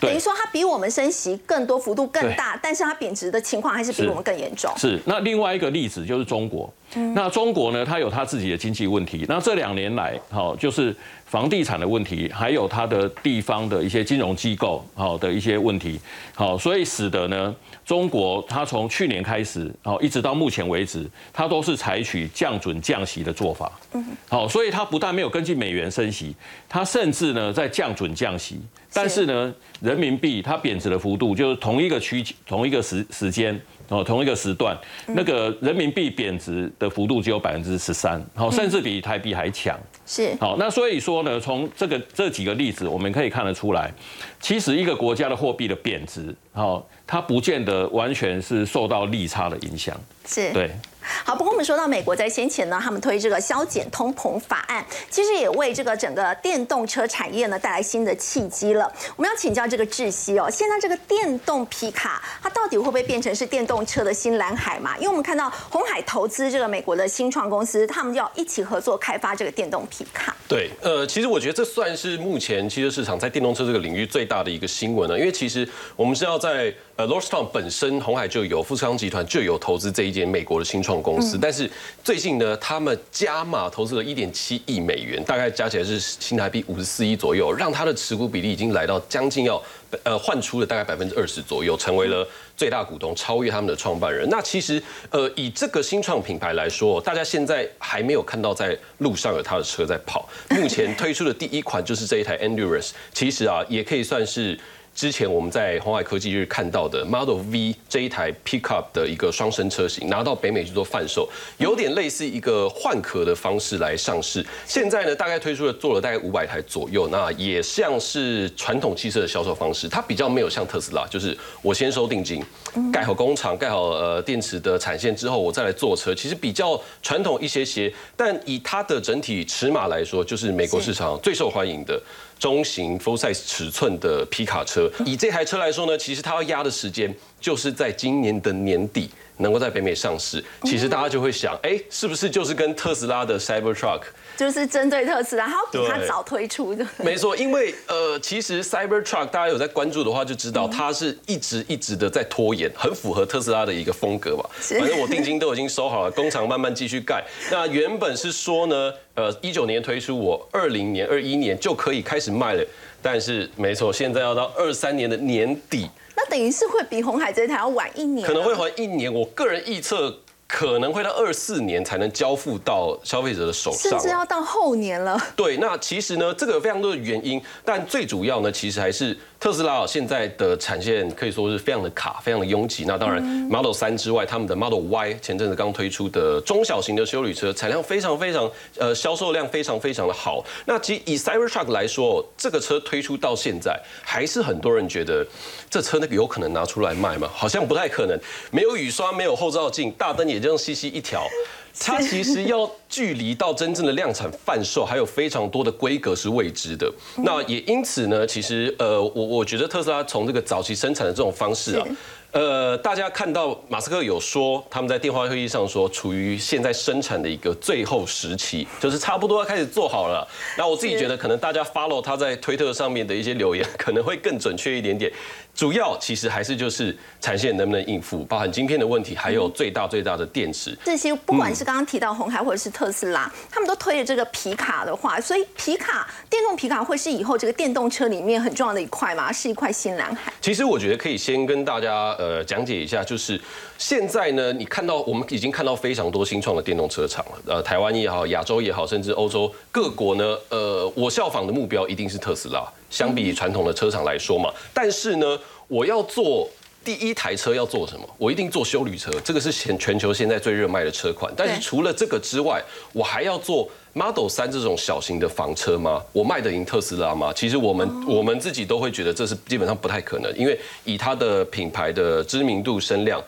[0.00, 4.72] 哦，等于说它比我们升息更多幅度更大，但是它贬值的情况还是比我们更严重。
[4.76, 6.72] 是，那另外一个例子就是中国。
[7.14, 9.24] 那中国呢，它有它自己的经济问题。
[9.28, 10.92] 那这两年来，好，就是
[11.24, 16.00] 房地产的问题，还有它的地方的一些金融机构好的一些问题，
[16.34, 23.70] 好，所以使得呢，中国它从去年开始，好，一直到目前为止，它都是采取降准降息的做法。
[23.92, 26.34] 嗯，好，所以它不但没有根据美元升息，
[26.68, 28.60] 它甚至呢在降准降息。
[28.92, 34.76] 但是呢，人民币它贬值的幅度就是同一个区同一个时时间哦，同一个时段，
[35.06, 39.78] 那个人民币贬值的幅度只有百分之十三，好，甚至比台币还强。
[40.06, 43.92] 是好，那所以说呢，从这个这几个例子，我们可以看得出来，
[44.40, 49.96] 其实一个国家的货币的贬值，好，它不见得完全是受到利差的影响。
[50.26, 50.70] 是对。
[51.24, 58.90] 好，不过我们说到美国在先前呢，他们推这个削减通膨法案，其实也为这个整个电动车产业呢带来新的契机了。
[59.16, 64.96] 我们要请教这个窒息哦，现在这个电动皮卡，它到底会不会变成是电动车的新蓝海嘛？
[64.98, 70.34] 因为我们看到红海投资这个美国的新创公司，他们要一起合作开发这个电动皮卡。
[70.48, 76.72] 对，呃，其实我觉得这算是目前汽车市场在电动车这个领域最大的一个新闻了，因为其实我们是要在。
[76.96, 81.70] 呃 l o r d s t o w n 本身红海就有富士康集团就有投资这一间美国的新创公司，但是
[82.02, 89.62] 最近呢，他们加码投资了一点七亿美元，大概加起来是新台币五十四亿左右，让他的持股比例已经来到将近要
[90.04, 94.28] 呃换出了大概百分之二十左右，成为了最大股东，超越他们的创办人。
[94.30, 104.58] 那其实呃以这个新创品牌来说，大家现在还没有看到在路上有他的车在跑，目前推出的第一款就是这一台 Endurance，其实啊也可以算是。
[104.94, 114.44] 之前我们在红海科技日看到的 Model V 这一台 Pickup 的一个双生车型，拿到北美去做贩售，有点类似一个换壳的方式来上市。
[114.66, 122.44] 现在呢，大概推出了做了大概五百台左右，那也像是传统汽车的销售方式，它比较没有像特斯拉，就是我先收定金，
[122.92, 127.90] 盖好工厂，盖好呃电池的产线之后，我再来做车，其实比较传统一些些。
[128.16, 131.98] 但以它的整体尺码来说，就是美国市场最受欢迎的。
[132.40, 139.10] 中型 full size 尺寸的皮卡车，以这台车来说呢，其实它要压的时间就是在今年的年底。
[139.40, 140.42] 能够在北美上市。
[140.62, 144.02] 其实大家就会想，哎，是不是就是跟特斯拉的 Cyber Truck？
[144.36, 146.86] 就是针对特斯拉，它比它早推出的。
[146.98, 154.48] 没错，因为呃，其实 Cyber Truck 大家有在关注的话，就知道它是一直一直的在拖延，很符合特斯拉的一个风格吧。
[154.52, 157.22] 反正我定金都已经收好了， 工厂慢慢继续盖。
[157.50, 162.64] 那原本是说呢，呃，一九年推出，我二零年、二一年就可以开始卖了。
[163.02, 165.88] 但是没错，现在要到二三年的年底，
[166.22, 169.12] 那等于是会比红海这一台要晚一年，可能会晚一年。
[169.12, 170.14] 我个人预测。
[170.52, 175.16] 可能会到二四年才能交付到消费者的手上，甚至要到后年了。
[175.36, 179.16] 对，那其实呢，这个有非常多的原因，但最主要呢，其实还是。
[179.40, 182.84] 特斯拉现在的产线可以说是非常的卡，非常的拥挤。
[182.86, 190.44] 那当然，Model 三之外，他们的 Model Y 前阵子刚推出的中小型的修理车，产量非常非常，呃，销售量非常非常的好。
[190.66, 195.26] 那其实以 Cybertruck 来说，这个车推出到现在，还是很多人觉得
[195.70, 197.26] 这车那个有可能拿出来卖吗？
[197.32, 198.20] 好像不太可能。
[198.50, 201.26] 没有雨刷，没有后照镜，大灯也这样细细一条。
[201.78, 206.90] 它其实要距离到真正的量产贩售，还有非常多的规格是未知的。
[207.16, 211.86] 那也因此呢，其实呃，我我觉得特斯拉从这个早期生产的这种方式啊。
[212.32, 220.24] 呃，大家看到马斯克有说，他们在电话会议上说，处于现在生产的一个最后时期，就是差不多要开始做好了。
[220.56, 225.10] 那我自己觉得，可能大家 follow 他在推特上面的一些留言，可能会更准确一点点。
[225.54, 230.76] 主要其实还是就是产线能不能应付，包含晶片的问题，还有最大最大的电池。
[230.84, 239.30] 这些不管是刚刚提到红海或者是特斯拉，他们都推了这个皮卡的话，所以皮卡电动皮卡会是以后这个电动车里面很重要的一块吗？
[239.32, 240.32] 是一块新蓝海。
[240.40, 242.10] 其实我觉得可以先跟大家。
[242.18, 243.40] 呃，讲解一下，就是
[243.78, 247.54] 现在呢，你看到我们已经看到非常多新创的电动车厂了。
[247.54, 252.66] 呃，台湾也好，亚洲也好，甚至欧洲各国呢，呃，我效仿的目标一定是特斯拉。
[252.90, 256.46] 相比传统的车厂来说嘛，但是呢，我要做
[256.84, 258.06] 第一台车要做什么？
[258.18, 261.32] 我一定做修旅车，这个是全全球现在最热卖的车款。
[261.36, 263.68] 但是除了这个之外，我还要做。
[263.92, 266.00] Model 三这种小型的房车吗？
[266.12, 267.32] 我卖得赢特斯拉吗？
[267.34, 273.20] 其实我们我们自己都会觉得这是基本上不太可能，因为以它的品牌的知名度、声量、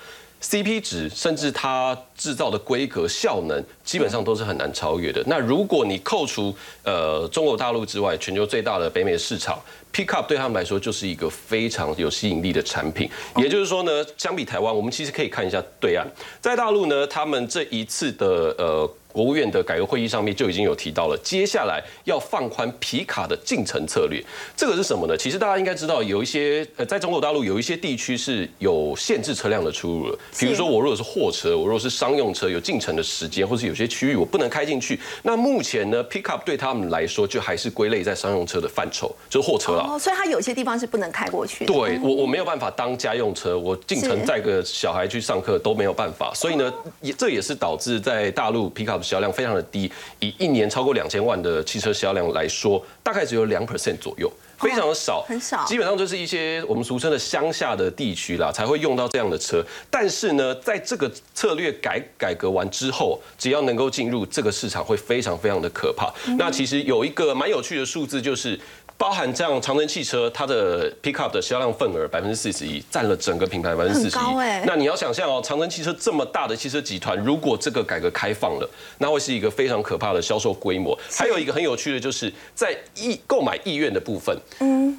[0.42, 5.22] CP 值，甚至它制造的规格、效能，基本上都是很难超越的。
[5.26, 9.58] 那如果你扣除呃中国大陆之外，全球最大的北美市场。
[9.92, 16.06] Pickup 对他们来说就是一个非常有吸引力的产品，也就是说呢，相比台湾，我们其实可以看一下对岸，
[16.40, 18.26] 在大陆呢，他们这一次的
[18.56, 24.22] 呃国务院的改革会议上面就已经有提到了，接下来要放宽皮卡的进城策略。
[24.56, 25.16] 这个是什么呢？
[25.16, 30.18] 其实大家应该知道，有一些呃，在中国大陆有一些地区是有限制车辆的出入了。
[30.38, 34.98] 比如说，我如果是货车，我如果是商用车，有进城的时间，或是有些区域我不能开进去。
[35.22, 39.82] 那目前呢，pickup 对他们来说就还是归类在商用车的范畴，就是货车了。
[39.82, 41.72] 哦，所以它有些地方是不能开过去的。
[41.72, 46.32] 对我，我没有办法当家用车，我进城载个小孩去上课都没有办法。
[46.34, 49.90] 所以呢，也这也是导致在大陆 pickup 的销量非常的低。
[50.20, 55.64] 以一年超过两千万的汽车销量来说，大概只有两 percent 左右，非常的少，很少。
[55.64, 59.64] 基本上就是一些我们俗称的乡下的地区啦，才会用到这样的车。
[59.90, 66.12] 但是呢，在这个策略改改革完之后，只要能够进入这个市场，会非常非常的可怕。
[66.38, 68.58] 那其实有一个蛮有趣的数字，就是。
[68.96, 74.20] 包含这样长城汽车，它的 pickup 的销量份额百分之四十一，占了整个品牌百分之四十一。
[74.64, 80.96] 那你要想象哦，长城汽车这么大的汽车集团，如果这个改革开放了，那会是一个非常可怕的销售规模。
[81.10, 84.96] 还有一个很有趣的，就是在意购买意愿的部分，嗯，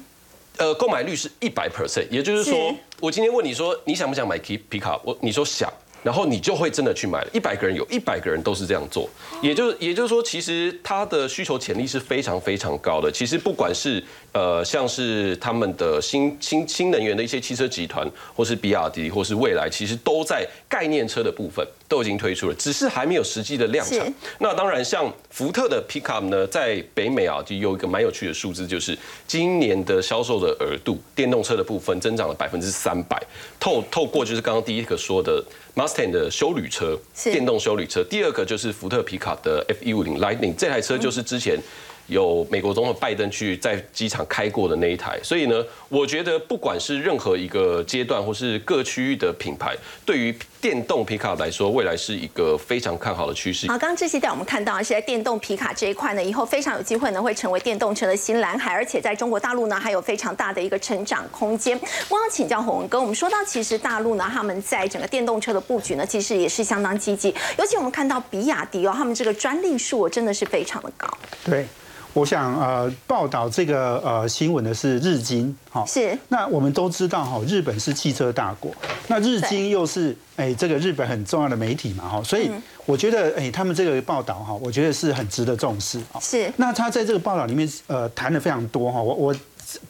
[0.58, 5.72] 呃，购买率是一百 percent，也就是说，我今天问你说你想不想买 P pickup，我你说想。
[6.04, 9.08] 然后你就会真的去买了，一百个人有一百个人都是这样做，
[9.42, 13.10] 也就是也就是说，其实它的需求潜力是非常非常高的。
[13.10, 24.14] 其实不管是呃像是他们的新新新能源的一些汽车集团，或是比亚迪，或是蔚来，其实都在概念车的部分都已经推出了，只是还没有实际的量产。
[24.38, 33.18] 那当然，像福特的 Pickup 呢，在北美啊，就有一个蛮有趣的数字，就是今年的销售的额度，电动车的部分增长了百分之三百。
[33.58, 35.42] 透透过就是刚刚第一个说的。
[35.74, 38.04] Mustang 的修旅车，电动修旅车。
[38.04, 41.58] 第二个就是福特皮卡的 F 一五零 Lightning，这台车就是之前。
[42.06, 53.66] 有美国总统拜登去在机场开过的那一台，所以呢，我觉得不管是任何一个阶段或是各区域的品牌，对于电动皮卡来说，未来是一个非常看好的趋势。
[53.68, 61.78] 好，刚刚这些带我们看到是在电动皮卡这一块呢，以后非常有机会呢会成为电动车的新蓝海，而且在中国大陆呢还有非常大的一个成长空间。
[62.08, 71.08] 我想请教洪文哥，我们说到其实大陆呢，他们在整个电动车的布局呢，其实也是相当积极，尤其我们看到比亚迪哦，他们这个专利数真的是非常的高。
[71.44, 71.66] 对。
[72.14, 76.16] 我想呃，报道这个呃新闻的是日经，哈，是。
[76.28, 78.72] 那我们都知道哈，日本是汽车大国，
[79.08, 82.48] 那日经又是哎这个日本很重要的媒体嘛，哈，所以
[82.86, 86.20] 我觉得哎他们这个报道哈，我觉得是很值得重视啊。
[86.20, 86.50] 是。
[86.56, 89.36] 那他在这个报道里面呃谈的非常多哈，我我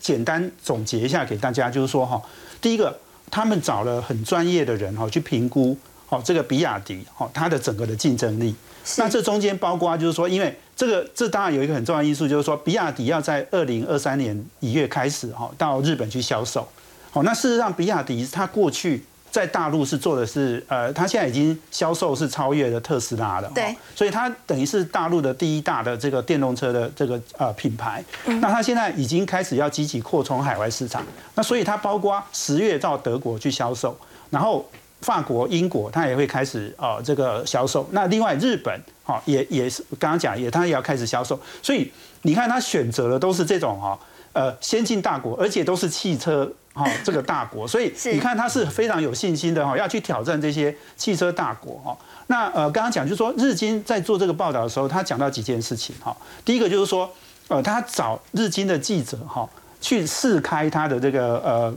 [0.01, 2.21] 简单总结一下给大家，就是说哈，
[2.59, 2.99] 第一个
[3.31, 8.55] 他们找了很专业的人哈去评估好这个比亚迪哦它的整个的竞争力。
[8.99, 16.69] 那这中间包括就是说，因为这个这当然有一个很重要因素，就是说比亚迪要在二零二三年一月开始哈到日本去销售。
[17.11, 23.51] 好，那事实上比亚迪它过去在大陆是做的是呃，它现在已经销售是超越了特斯拉的。
[23.55, 23.75] 对。
[23.97, 28.05] 所以它等于是大陆的第一大的这个电动车的这个呃品牌。
[28.27, 31.03] 那它现在已经开始要积极扩充海外市场。
[31.37, 33.97] 那所以它包括十月到德国去销售，
[34.29, 34.69] 然后。
[35.05, 37.87] 法国、英国，它也会开始呃这个销售。
[37.93, 41.39] 那另外日本，哈也也是刚刚讲，也它也要开始销售。
[41.63, 43.99] 所以你看，它选择的都是这种哈
[44.33, 47.69] 呃先进大国，而且都是汽车哈这个大国。
[47.69, 51.95] 所以你看，它是非常有信心的哈，要去挑战这些汽车大国哈。
[52.29, 56.17] 那呃刚刚讲就是说，日经在做这个报道的时候，他讲到几件事情哈。
[56.47, 57.13] 第一个就是说，
[57.49, 59.47] 呃，他找日经的记者哈
[59.83, 61.75] 去试开他的这个呃。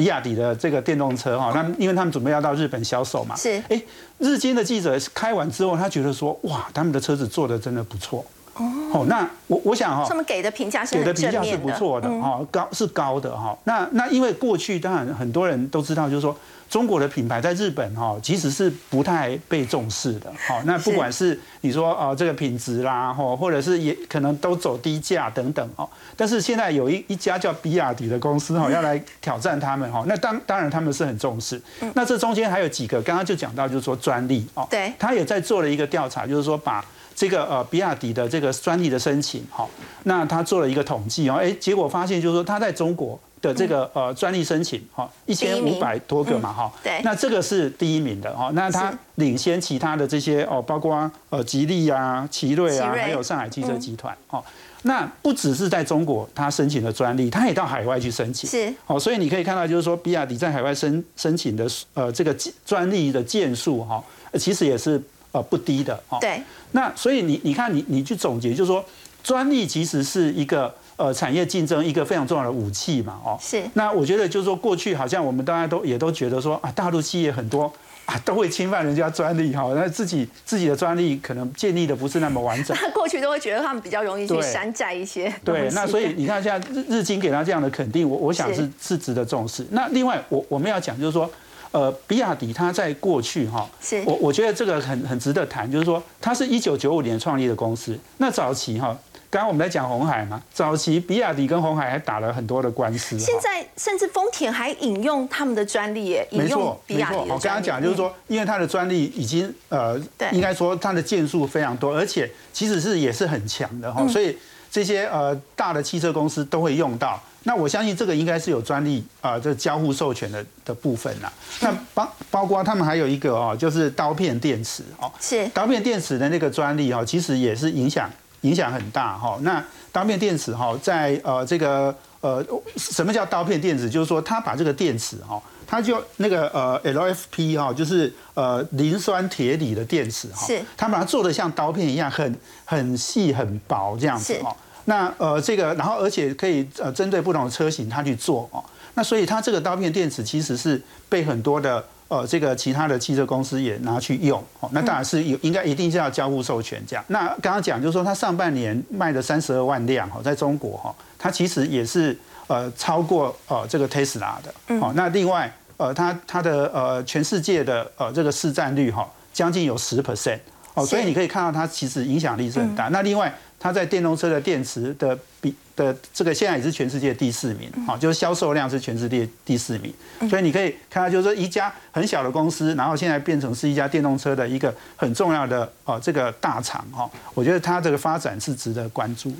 [0.00, 3.78] 比亚迪的这个电动车哈，那因为他们准备要到日本销售嘛，是哎，
[4.16, 8.24] 日经的记者开完之后，他觉得说哇，他们的车子做的真的不错
[8.56, 9.04] 哦。
[9.06, 13.54] 那我我想哈，他们给的评价是给的评价是不错的哈，高是高的哈。
[13.64, 16.34] 那那因为过去当然很多人都知道，就是说。
[16.70, 20.32] 中国的品牌在日本哈，其实是不太被重视的。
[20.46, 25.86] 好，那不管是你说哦这个品质啦，或或者是也可能都走低价等等哦。
[26.16, 30.04] 但是现在有一一家叫比亚迪的公司哈，要来挑战他们哈。
[30.06, 31.60] 那当当然他们是很重视。
[31.94, 34.64] 那这中间还有几个，刚刚就讲到就是说专利哦。
[34.70, 34.92] 对。
[34.96, 36.84] 他也在做了一个调查，就是说把
[37.16, 39.66] 这个呃比亚迪的这个专利的申请哈，
[40.04, 43.18] 那他做了一个统计哦，哎，结果发现就是说他在中国。
[43.42, 54.44] 的这个呃专利申请哈一千五百多个嘛哈，对，那这个是第一名的哈，那它领先其他的这些哦，包括呃吉利啊、奇瑞啊，还有上海汽车集团哦。
[54.82, 58.74] 那不只是在中国它申请的专利，它也到海外去申请，是。
[58.86, 64.02] 哦，所以你可以看到就是说，比亚迪在海外申申请的呃这个专利的件数哈，
[64.38, 66.18] 其实也是呃不低的哦。
[66.20, 68.84] 对，那所以你你看你你去总结就是说，
[69.22, 70.74] 专利其实是一个。
[71.00, 73.62] 呃，产业竞争一个非常重要的武器嘛，哦，是。
[73.72, 77.72] 那我觉得就是说，过去好像我们大家都也都觉得说啊，大陆企业很多
[78.04, 82.76] 啊都会侵犯人家专利哈，那自己自己的专利可能建立的不是那么完整。
[82.82, 89.66] 那 过去都会觉得他们比较容易去对山寨一些对，那所以 你看现在日日经给他这样的肯定，我我想是是是值得重视。
[89.70, 91.30] 那另外我我们要讲就是说，
[91.70, 98.94] 呃，比亚迪它在过去哈是，我我觉得这个很很值得谈，就是说它是一九九五年创立的公司，那早期哈。
[99.30, 103.16] 刚刚我们在讲红海嘛，早期比亚迪跟红海还打了很多的官司。
[103.16, 107.16] 现在甚至丰田还引用他们的专利耶，引用没错，比亚迪。
[107.16, 114.36] 我刚刚讲就是说，因为它的专利已经呃对，应该说它的件数非常多，而且其实是也是很强的嗯哈，所以
[114.68, 117.20] 这些呃大的汽车公司都会用到。
[117.44, 121.32] 那我相信这个应该是有专利啊，这交互授权的的部分啦。
[121.60, 128.10] 那包包括他们还有一个哦，就是刀片电池哦，是刀片电池的那个专利哦，其实也是影响
[128.42, 129.38] 影响很大哈。
[129.42, 129.62] 那
[129.92, 132.44] 刀片电池哈，在呃这个呃
[132.76, 133.88] 什么叫刀片电池？
[133.88, 144.54] 就是说它把这个电池哈，它就那个呃 LFP 哈，就是呃磷酸铁锂的电池哈是，它把它做的像刀片一样，很很细很薄这样子是哦。
[144.86, 148.64] 那呃这个，然后而且可以呃针对不同的车型它去做哦。
[148.94, 154.68] 那所以它这个刀片电池其实是被很多的呃这个其他的汽车公司也拿去用哦。
[154.72, 157.02] 那当然是有应该一定是要交互授权这样。
[157.08, 162.14] 那刚刚讲就是说它上半年卖了三十二万辆哦，在中国哈，它其实也是
[162.48, 164.92] 呃超过呃这个 Tesla 的哦。
[164.94, 170.40] 那另外呃它它的呃全世界的呃这个市占率哈将近有十 percent
[170.74, 172.88] 哦，所以你可以看到它其实影响力是很大。
[172.88, 179.92] 那另外它在电动车的电池的比的这个现在也是全世界第四名，好，就是销售量是全世界第四名，
[180.30, 189.36] 所以你可以看到，就是说一家很小的公司，然后现在变成是一家电动车的一个很重要的哦这个大厂哈，我觉得它这个发展是值得关注的。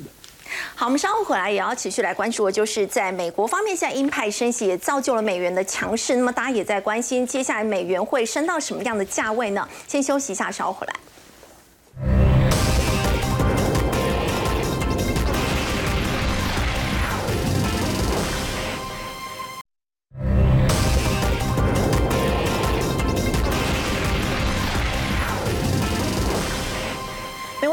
[0.75, 6.15] 好，我们稍后回来也要持续来关注的，就是在美国方面，现在鹰派升息也造就了美元的强势。
[6.15, 9.67] 那么大家也在关心，接下来美元会升到什么样的价位呢？
[9.87, 12.30] 先休息一下，稍后回来。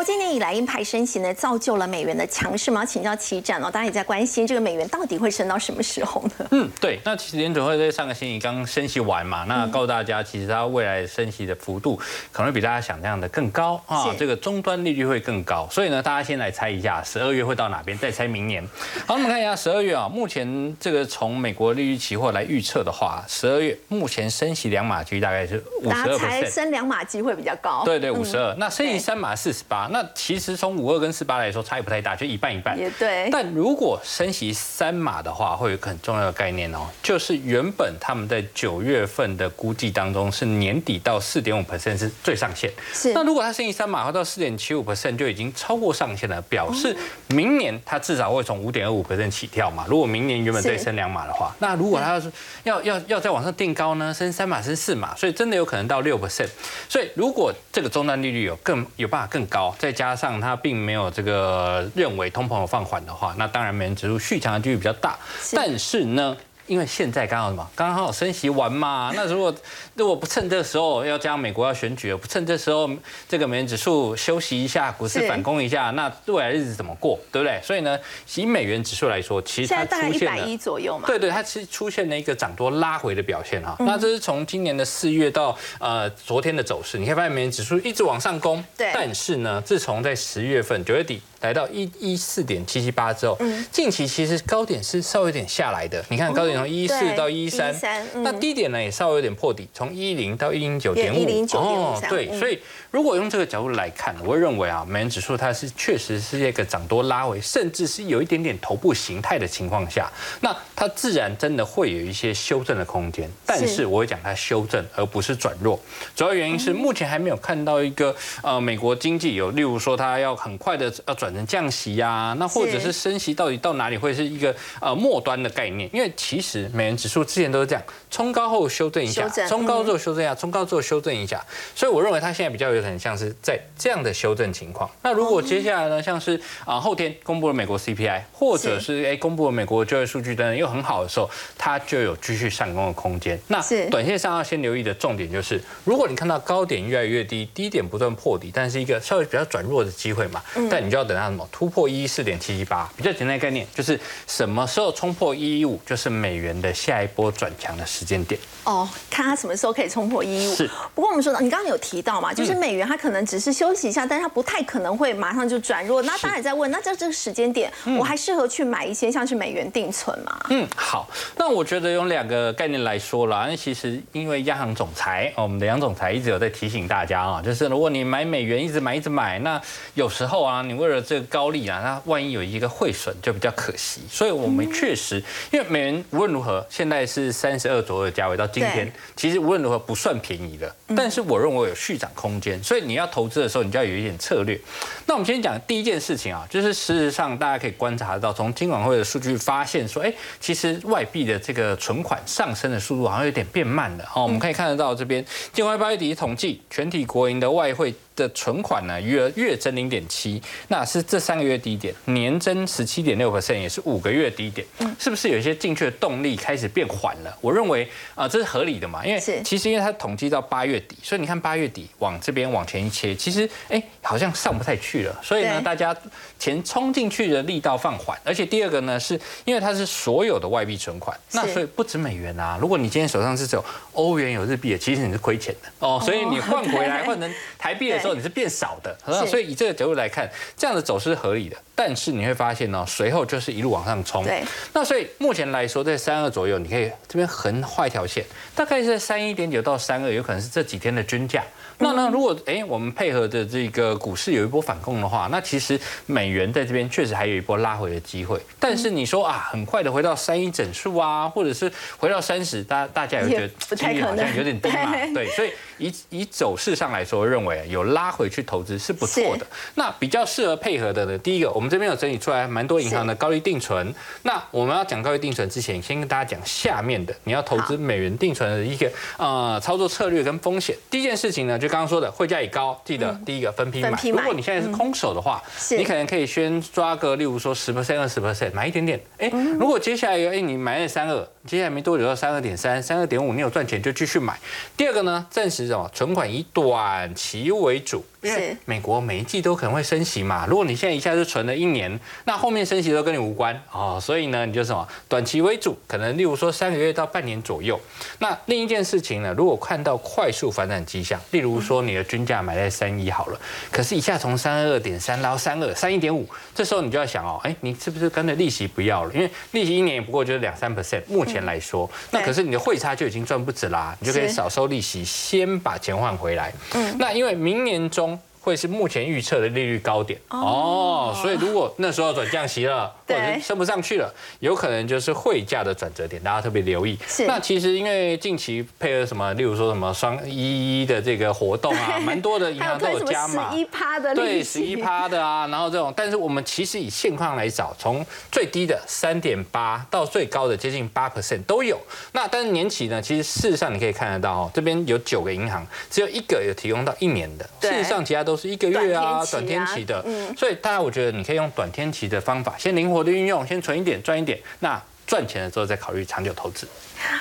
[0.09, 2.85] 美国今年以来鹰派升息呢，造就了美元的强势嘛？
[2.85, 6.47] 请教齐展哦，大家也在关心这个美元到底会升到什么时候呢？
[6.53, 7.01] 嗯，对。
[7.05, 15.69] 那其实联准会在上个星期刚升息完嘛，那告诉大家，其实它未来升息的幅度可能比大家想象的更高啊，是这个终端利率会更高。
[15.73, 17.99] 所以呢，大家先来猜一下，十二月会到哪边？
[17.99, 18.65] 再猜明年。
[19.07, 26.45] 好，我们看一下十二月啊，目前这个从美国利率期货来预测的话，十二月目前升息两码几率大概是五十二大家猜。
[26.49, 27.83] 升两码机会比较高。
[27.85, 28.55] 对对，五十二。
[28.55, 32.79] 那升息三码四十八，那其实从五二跟四八来说，差异不太大，就一半一半。
[32.79, 33.31] 也对。
[33.33, 42.71] 但如果升息三码的话，会有一个很重要的概念哦，就是原本他们在九月份的估计当中是年底到四点五 percent 是最上限。
[42.93, 46.95] 是那如果它升息三码，到四点七五 percent 就已经超过上限了，表示
[47.29, 49.87] 明年它至少会从五点二五 percent 起跳嘛。
[49.89, 52.31] 如果明年原本再升两码的话，那如果它要是
[52.65, 56.51] 要要要再往上定高呢，升三码升四码，所以真的有可能到六 percent。
[56.87, 65.17] 所以如果这个终端利率有更有办法更高，再加上它并没有这个认为通膨有放缓的话，那当然美元指数续强的几率比较大。
[65.55, 66.37] 但是呢？
[66.67, 69.11] 因为现在刚好什么，刚好升息完嘛。
[69.15, 69.55] 那如果
[69.99, 72.89] 如果不趁这时候要加上美国要选举，不趁这时候
[73.29, 77.61] 这个美元指数休息一下，股市反攻一下，那未来日子怎么过，对不对？
[77.65, 77.99] 所以呢，
[78.37, 81.05] 以美元指数来说，其实它出现了一百一左右嘛。
[81.05, 83.77] 对对，它其实出现了一个涨多拉回的表现哈。
[83.81, 93.37] 那这是从今年的四月到呃昨天的走势，你可以发现美元指数一直往上攻，对但是呢，自从在十月份九月底来到一一四点七七八之后，
[93.73, 96.05] 近期其实高点是稍微有点下来的。
[96.09, 102.59] 你看高点从一四到一三13，嗯那低点呢也稍微有点破底，从一零到一零九点五，也109.5这样对，嗯所以
[102.91, 110.11] 如果用这个角度来看，我会认为啊，美元指数它是确实是一个涨多拉回，甚至是有一点点头部形态的情况下，
[110.41, 113.31] 那它自然真的会有一些修正的空间。
[113.45, 115.79] 但是我会讲它修正，而不是转弱。
[116.15, 125.89] 主要原因是目前还没有看到一个呃美国经济有，例如说它要很快的要转成降息呀、那或者是升息到底到哪里会是一个呃末端的概念？
[125.93, 131.45] 因为其实美元指数之前都是这样，冲高后修正一下，冲高之后修正一下，冲高做修正一下。
[131.75, 134.89] 所以我认为它现在比较有可能像是在这样的修正情况。
[135.03, 143.39] 那如果接下来呢，像是啊后天公布了美国 CPI，或者是哎公布了美国就业数据等等又很好的时候，它就有继续上攻的空间。
[143.49, 158.41] 那是短线上要先留意的重点就是，如果你看到高点越来越低，低点不断破底，但是一个稍微比较转弱的机会嘛，但你就要等到什么突破一一四点七七八，比较简单的概念就是什么时候冲破一一五，就是美元的下一波转强的时间点。
[158.65, 160.55] 哦，看它什么时候可以冲破一一五。
[160.55, 160.69] 是。
[160.95, 166.03] 不过我们说到，你刚刚有提到嘛，就是美元它可能只是休息一下，但是它不太可能会马上就转弱。
[166.03, 170.41] 那大家也在问，那在这个时间点，我还适合去买一些像是美元定存吗？
[170.51, 171.09] 嗯，好。
[171.37, 179.61] 那我觉得用两个概念来说啦，那其实因为央行总裁，我们的杨总裁一直有在提醒大家啊，就是如果你买美元一直买一直买，那
[179.95, 184.01] 有时候啊，你为了这个高利啊，那万一有一个汇损就比较可惜。
[184.11, 192.63] 所以我们确实，因为美元无论如何现在是三十二左右的价位，到今天其实无论如何不算便宜的，但是我认为有续涨空间。
[192.63, 194.61] 所以你要投资的时候，你就要有一点策略。
[195.07, 204.05] 那我们先讲第一件事情啊，就是事实上大家可以观察到，从金管会的数据发现说，哎，其实外币的这个存款上升的速度好像有点变慢了。
[204.15, 207.95] 哦，我们可以看得到这边，金管会八月底统计全体国营的外汇。
[208.19, 214.67] 的存款呢，月月增零点七，那是这三个月低点，年增十七点六 percent，也是五个月低点，
[214.99, 217.39] 是不是有一些进去的动力开始变缓了？
[217.41, 225.97] 我认为啊，这是合理的嘛，因为其实因为它统计到八月底，所以你看八月底往这边往前一切，其实哎好像上不太去了，所以呢，大家
[226.39, 238.08] 钱冲进去的力道放缓，而且第二个呢，是因为它是所有的外币存款，那所以不止美元啊，如果你今天手上是只有欧元有日币的，其实你是亏钱的哦，所以你换回来换成台币的时候。
[238.15, 238.97] 你是变少的，
[239.27, 241.57] 所以以这个角度来看，这样的走势是合理的。
[241.75, 244.25] 但是你会发现呢，随后就是一路往上冲。
[244.25, 244.43] 对。
[244.73, 251.45] 那所以目前来说，在三二左右，你可以这边横画一条线，大概是在三一点九到三二，有可能是这几天的均价。
[251.81, 258.41] 那那，如果哎我们配合的这个股市有一波反攻的话，那其实美元在这边确实还有一波拉回的机会。
[258.59, 264.93] 但是你说啊，很快的回到三一整数啊，或者是回到三十，大大家也会觉得几率 好像有点低嘛。
[265.15, 265.29] 对。
[265.31, 269.47] 所以以以走势上来说，认为有拉回去投资是不错的。
[269.77, 271.69] 那比较适合配合的呢，第一个我们。
[271.69, 273.95] 这边有整理出来蛮多银行的高利定存。
[274.23, 280.75] 那我们要讲高利定存之前，先跟大家讲下面的你要投资美元定存的一个呃操作策略跟风险。
[280.91, 283.91] 第一件事情呢，就刚刚说的汇价也高，记得第一个分批买。
[284.11, 285.43] 如果你现在是空手的话，
[285.77, 289.01] 你可能可以先抓个，例如说十 percent、二十 percent，买一点点。
[289.19, 294.39] 哎，如果接下来有哎你买那三二，接下来没多久到三二点三、三二点五，你有赚钱就继续买。
[294.77, 298.05] 第二个呢，暂时什么存款以短期为主。
[298.21, 307.81] 因为美国每一季都可能会升息嘛，如果你现在一下就存了一年，那后面升息都跟你无关哦，所以呢，你就什么短期为主，可能例如说三个月到半年左右。
[308.19, 313.41] 那另一件事情呢，如果看到快速反转迹象，例如说你的均价买在三一好了，
[313.71, 319.15] 可是一下从三二点三到三二三一点五，这时候你就要想哦，哎，你是不是跟着利息不要了？
[319.15, 326.53] 因为利息一年也不过就是两三 percent，目前来说，那可是你的汇差就已经赚不止啦，你就可以少收利息，先把钱换回来。
[326.75, 328.19] 嗯，那因为明年中。
[328.41, 330.19] 会是目前预测的利率高点。
[330.31, 336.99] 哦，所以如果那时候转降息了，或者是升不上去了，有可能就是汇价的转折点，大家特别留意。
[337.27, 351.79] 那其实因为近期配合什么，例如说什么双一一的这个活动啊， 蛮多的银行都有加码，十一趴的对，十一趴的啊，然后这种，但是我们其实以现况来找，从最低的三点八到最高的接近八 percent 都有。
[352.13, 358.39] 那但是年期呢，其实事实上你可以看得到哦，这边有九个银行，只有一个有提供到一年的，事实上其他都。
[358.39, 360.01] 是一个月啊，短天期的，
[360.37, 366.69] 所以大家我觉得你可以用短天期的方法，先灵活的运用，先存一点赚一点，那赚钱了之后再考虑长久投资。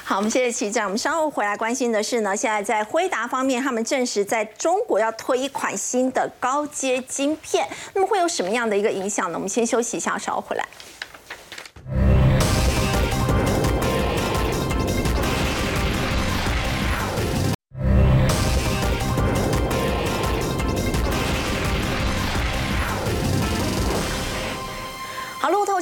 [0.04, 0.84] 好，我们谢谢齐长。
[0.84, 9.38] 我们稍后回来关心的是呢，现在在辉达方面，他们证实在中国要推一款新的高阶晶片，那么会有什么样的一个影响呢？
[9.38, 10.64] 我们先休息一下，稍后回来。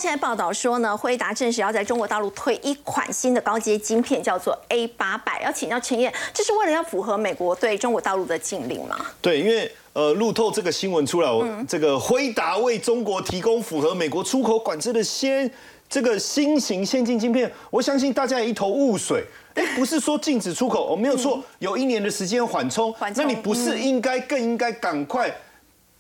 [0.06, 5.42] 现在报道说呢，辉达正式要在中国大陆推一款新的高阶晶片，叫做 A 八百。
[5.42, 8.96] 要请教陈燕，这是为了要符合美国对中国大陆的禁令吗？
[9.20, 15.50] 对，因为呃，路透这个新闻出来，这个辉达为中国提供符合美国出口管制的先
[15.90, 19.24] 这个新型先进晶片，我相信大家也一头雾水。
[19.56, 25.36] 哎，不是说禁止出口，我没有错，有一年的时间缓冲，那你不是应该更应该赶快？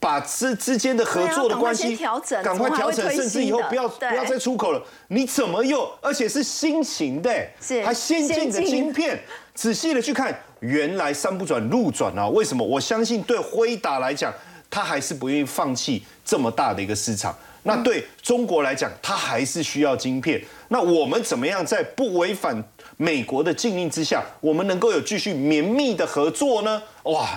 [0.06, 1.97] 把之之间的合作的关系
[2.43, 4.80] 赶快调整，甚至以后不要不要再出口了。
[5.08, 7.32] 你怎么又而且是新型的，
[7.84, 9.20] 还先进的晶片？
[9.56, 12.28] 仔细的去看，原来山不转路转啊！
[12.28, 12.64] 为什么？
[12.64, 14.32] 我相信对辉达来讲，
[14.70, 17.36] 他还是不愿意放弃这么大的一个市场。
[17.64, 20.39] 那对中国来讲，他还是需要晶片。
[20.68, 22.64] 那我们怎么样在不违反
[22.97, 26.84] 美国的禁令之下，我们能够有继续绵密的合作呢？
[27.06, 27.28] 哇！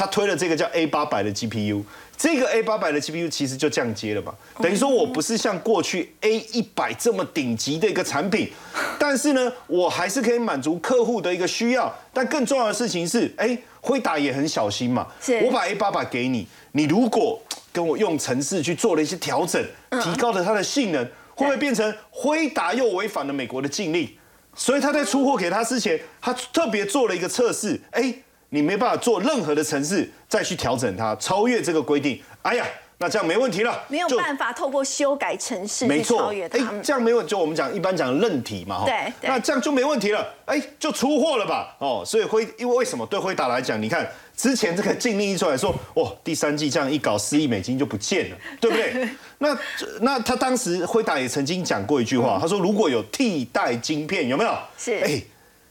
[0.00, 1.82] 他推了这个叫 A 八百的 GPU，
[2.16, 8.50] 这个 A 八百的 GPU 其实就降阶了嘛，等于说我不是像过去 A 一百这么顶级的一个产品，
[8.98, 11.94] 但是呢，我还是可以满足客户的一个需要。
[12.14, 15.06] 但更重要的事情是，哎，辉达也很小心嘛，
[15.44, 17.38] 我把 A 八百给你，你如果
[17.70, 19.62] 跟我用程式去做了一些调整，
[20.02, 24.08] 提高了它的性能，会不会变成辉达又违反了美国的禁令？
[24.54, 28.14] 所以他在出货给他之前，他特别做了一个测试，哎。
[28.50, 32.20] 你没办法做任何的城市再去调整它，超越这个规定。
[32.42, 32.66] 哎呀，
[32.98, 33.84] 那这样没问题了。
[33.88, 36.58] 没有办法透过修改城市去超越它。
[36.58, 38.84] 哎，这样没问，就我们讲一般讲韧体嘛，哈。
[38.86, 39.12] 对。
[39.22, 40.26] 那这样就没问题了。
[40.46, 41.76] 哎，就出货了吧？
[41.78, 49.08] 哦，所以辉，因为为什么对辉达来讲，你看之前这个禁令一出来说，哦，第三季这样一搞，四亿美金就不见了，对不对？
[49.38, 49.56] 那
[50.00, 54.52] 那他当时辉达也曾经讲过一句话，他说如果有替代晶片，有没有？
[54.76, 54.94] 是。
[55.04, 55.22] 哎，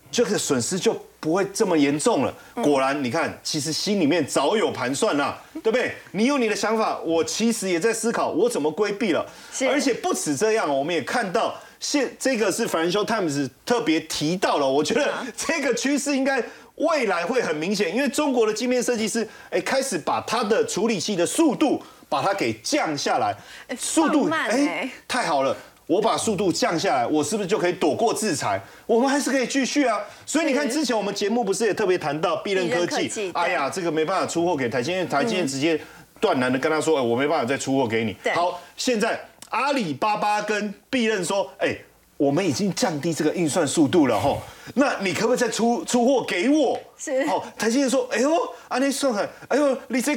[0.09, 0.95] 这个损失就。
[1.19, 2.33] 不会这么严重了。
[2.55, 5.93] 果然，你看，其实心里面早有盘算啦，对不对？
[6.11, 9.25] 你有你的想法，我其实也在思考，我怎么规避了。
[9.69, 14.69] 而且不止这样，我们也看到现这个是 Financial Times 特别提到了。
[14.69, 16.41] 我觉得这个趋势应该
[16.75, 23.35] 未来会很明显，因为中国的镜面设计师哎开始把它的处理器的速度把它给降下来，
[23.77, 25.55] 速度哎太好了。
[25.89, 28.61] 我把速度降下来，我是不是就可以躲过制裁？
[28.85, 29.99] 我们还是可以继续啊。
[30.23, 33.31] 所以你看，之前我们节目不是也特别谈到必任科技？
[33.33, 35.81] 哎呀，这个没办法出货给台积电，台积电直接
[36.21, 39.19] 断然的跟他说：“哎，我没办法再出货给你。”好，现在
[39.49, 41.75] 阿里巴巴跟必任说：“哎，
[42.17, 44.39] 我们已经降低这个运算速度了吼，
[44.75, 47.25] 那你可不可以再出出货给我？”是。
[47.25, 48.31] 好，台积电说：“哎呦，
[48.67, 50.15] 阿你算很，哎呦，你这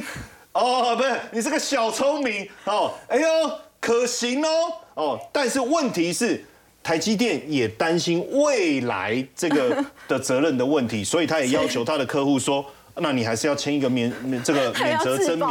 [0.51, 3.27] 哦，不是，你是个小聪明哦，哎呦，
[3.81, 4.49] 可行哦。”
[4.95, 6.43] 哦，但是问题是，
[6.83, 12.65] 台积电也担心未来这个 的责任的问题，所以他也要求他的客户说，
[12.97, 14.11] 那你还是要签一个免
[14.43, 15.47] 这个 免责声明。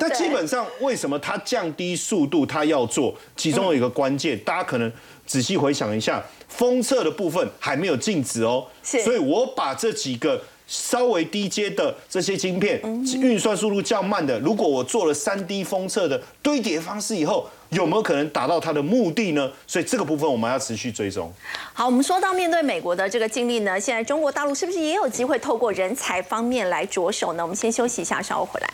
[0.00, 3.14] 但基本上，为什么他降低速度，他要做？
[3.36, 4.90] 其中有一个关键，大家可能
[5.26, 10.40] 仔细回想一下，封测的部分还没有禁止哦，所以我把这几个。
[10.70, 12.78] 稍微低阶的这些晶片，
[13.22, 19.50] 运算速度较慢的，如果我做了三 D 封测的堆叠方式以后，有没有可能达到他的目的呢？
[19.66, 21.32] 所以这个部分我们要持续追踪。
[21.72, 27.42] 好，我们说到面对美国的这个经历呢，现在中国大陆是不是也有机会透过人才方面来着手呢？
[27.42, 28.68] 我们先休息一下，稍后回来。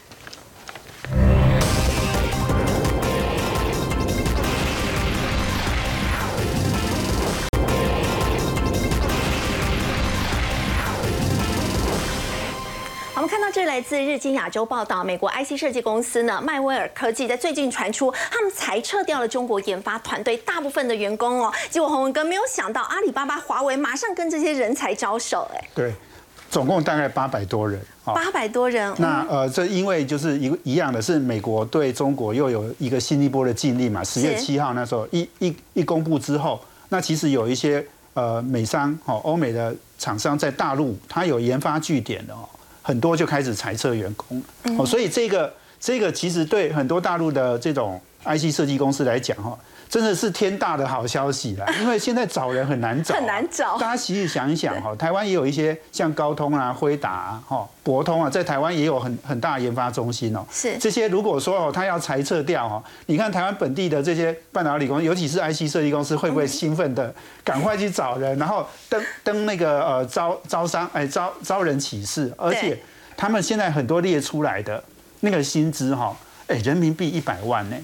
[13.26, 21.52] 看到这来自日经亚洲报道，美国 IC 设计公司呢，迈威尔科技在最近传出，他们裁撤掉了中国研发团队大部分的员工哦。
[21.70, 25.92] 结果洪文哥没有想到，阿里巴巴、华为马上跟这些人才招手，哎，对，
[26.50, 28.92] 总共大概八百多人，八百多人。
[28.98, 34.04] 那呃，这因为就是一一样的是，美国对中国又有一个新一波的禁令嘛。
[34.04, 36.60] 十月七号那时候一一一公布之后，
[36.90, 42.46] 那其实有一些呃美商哦，欧美的厂商在大陆，它有研发据点的哦。
[42.86, 44.42] 很多就开始裁撤员工，
[44.78, 49.58] 哦，所以这个这个其实对很多大陆的这种 IC 设计公司来讲，哈。
[49.88, 53.78] 真的是天大的好消息啦， 因为现在找人很难找，很难找。
[53.78, 60.44] 大家其实想一想哈，台湾也有一些像高通啊、辉达啊、哈、博通啊，在台湾也有很很大的研发中心哦。
[60.50, 67.14] 是这些如果说哦，他要裁撤掉哈，你看台湾本地的这些半导体公司，尤其是 IC 设计公司，会不会兴奋的
[67.44, 72.76] 赶快去找人，然后登登那个呃招招商哎招招人启事，而且
[73.16, 74.82] 他们现在很多列出来的
[75.20, 76.16] 那个薪资哈，
[76.48, 77.76] 哎人民币一百万呢，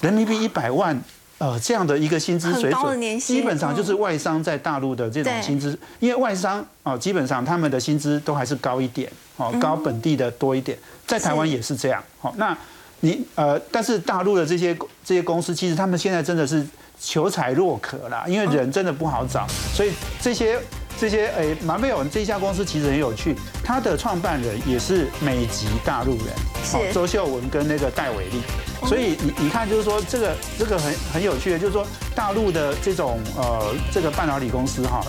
[0.00, 1.00] 人民币一百万。
[1.40, 10.76] 呃，这样的一个薪资水准，基本上就是外商在大陆的这种薪资，因为外商啊，基本上他们的薪资都还是高一点，哦，高本地的多一点，
[11.06, 12.04] 在台湾也是这样。
[12.20, 12.54] 好，那
[13.00, 16.62] 你呃，但是大陆的这些这些公司，其实他们现在真的是
[17.00, 20.60] 求才若渴啦，因为人真的不好找，所以这些。
[21.00, 23.34] 这些诶，马贝尔这家公司其实很有趣，
[23.64, 26.26] 它的创办人也是美籍大陆人，
[26.62, 26.92] 是。
[26.92, 28.42] 周秀文跟那个戴伟丽，
[28.86, 35.02] 所以你你看就是说这个这个很很有趣的，就是说大陆的这种呃这个半导体公司哈，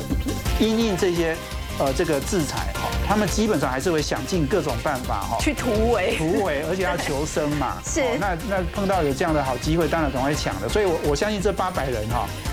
[0.62, 1.36] 因应这些
[1.78, 6.16] 呃这个制裁哈，他们基本上还是会想尽各种办法哈，去突围。
[6.18, 8.02] 突围， 而且要求生嘛，是。
[8.18, 12.26] 那那碰到有这样的好机会，当然总会抢的，所以我我相信这八百人哈。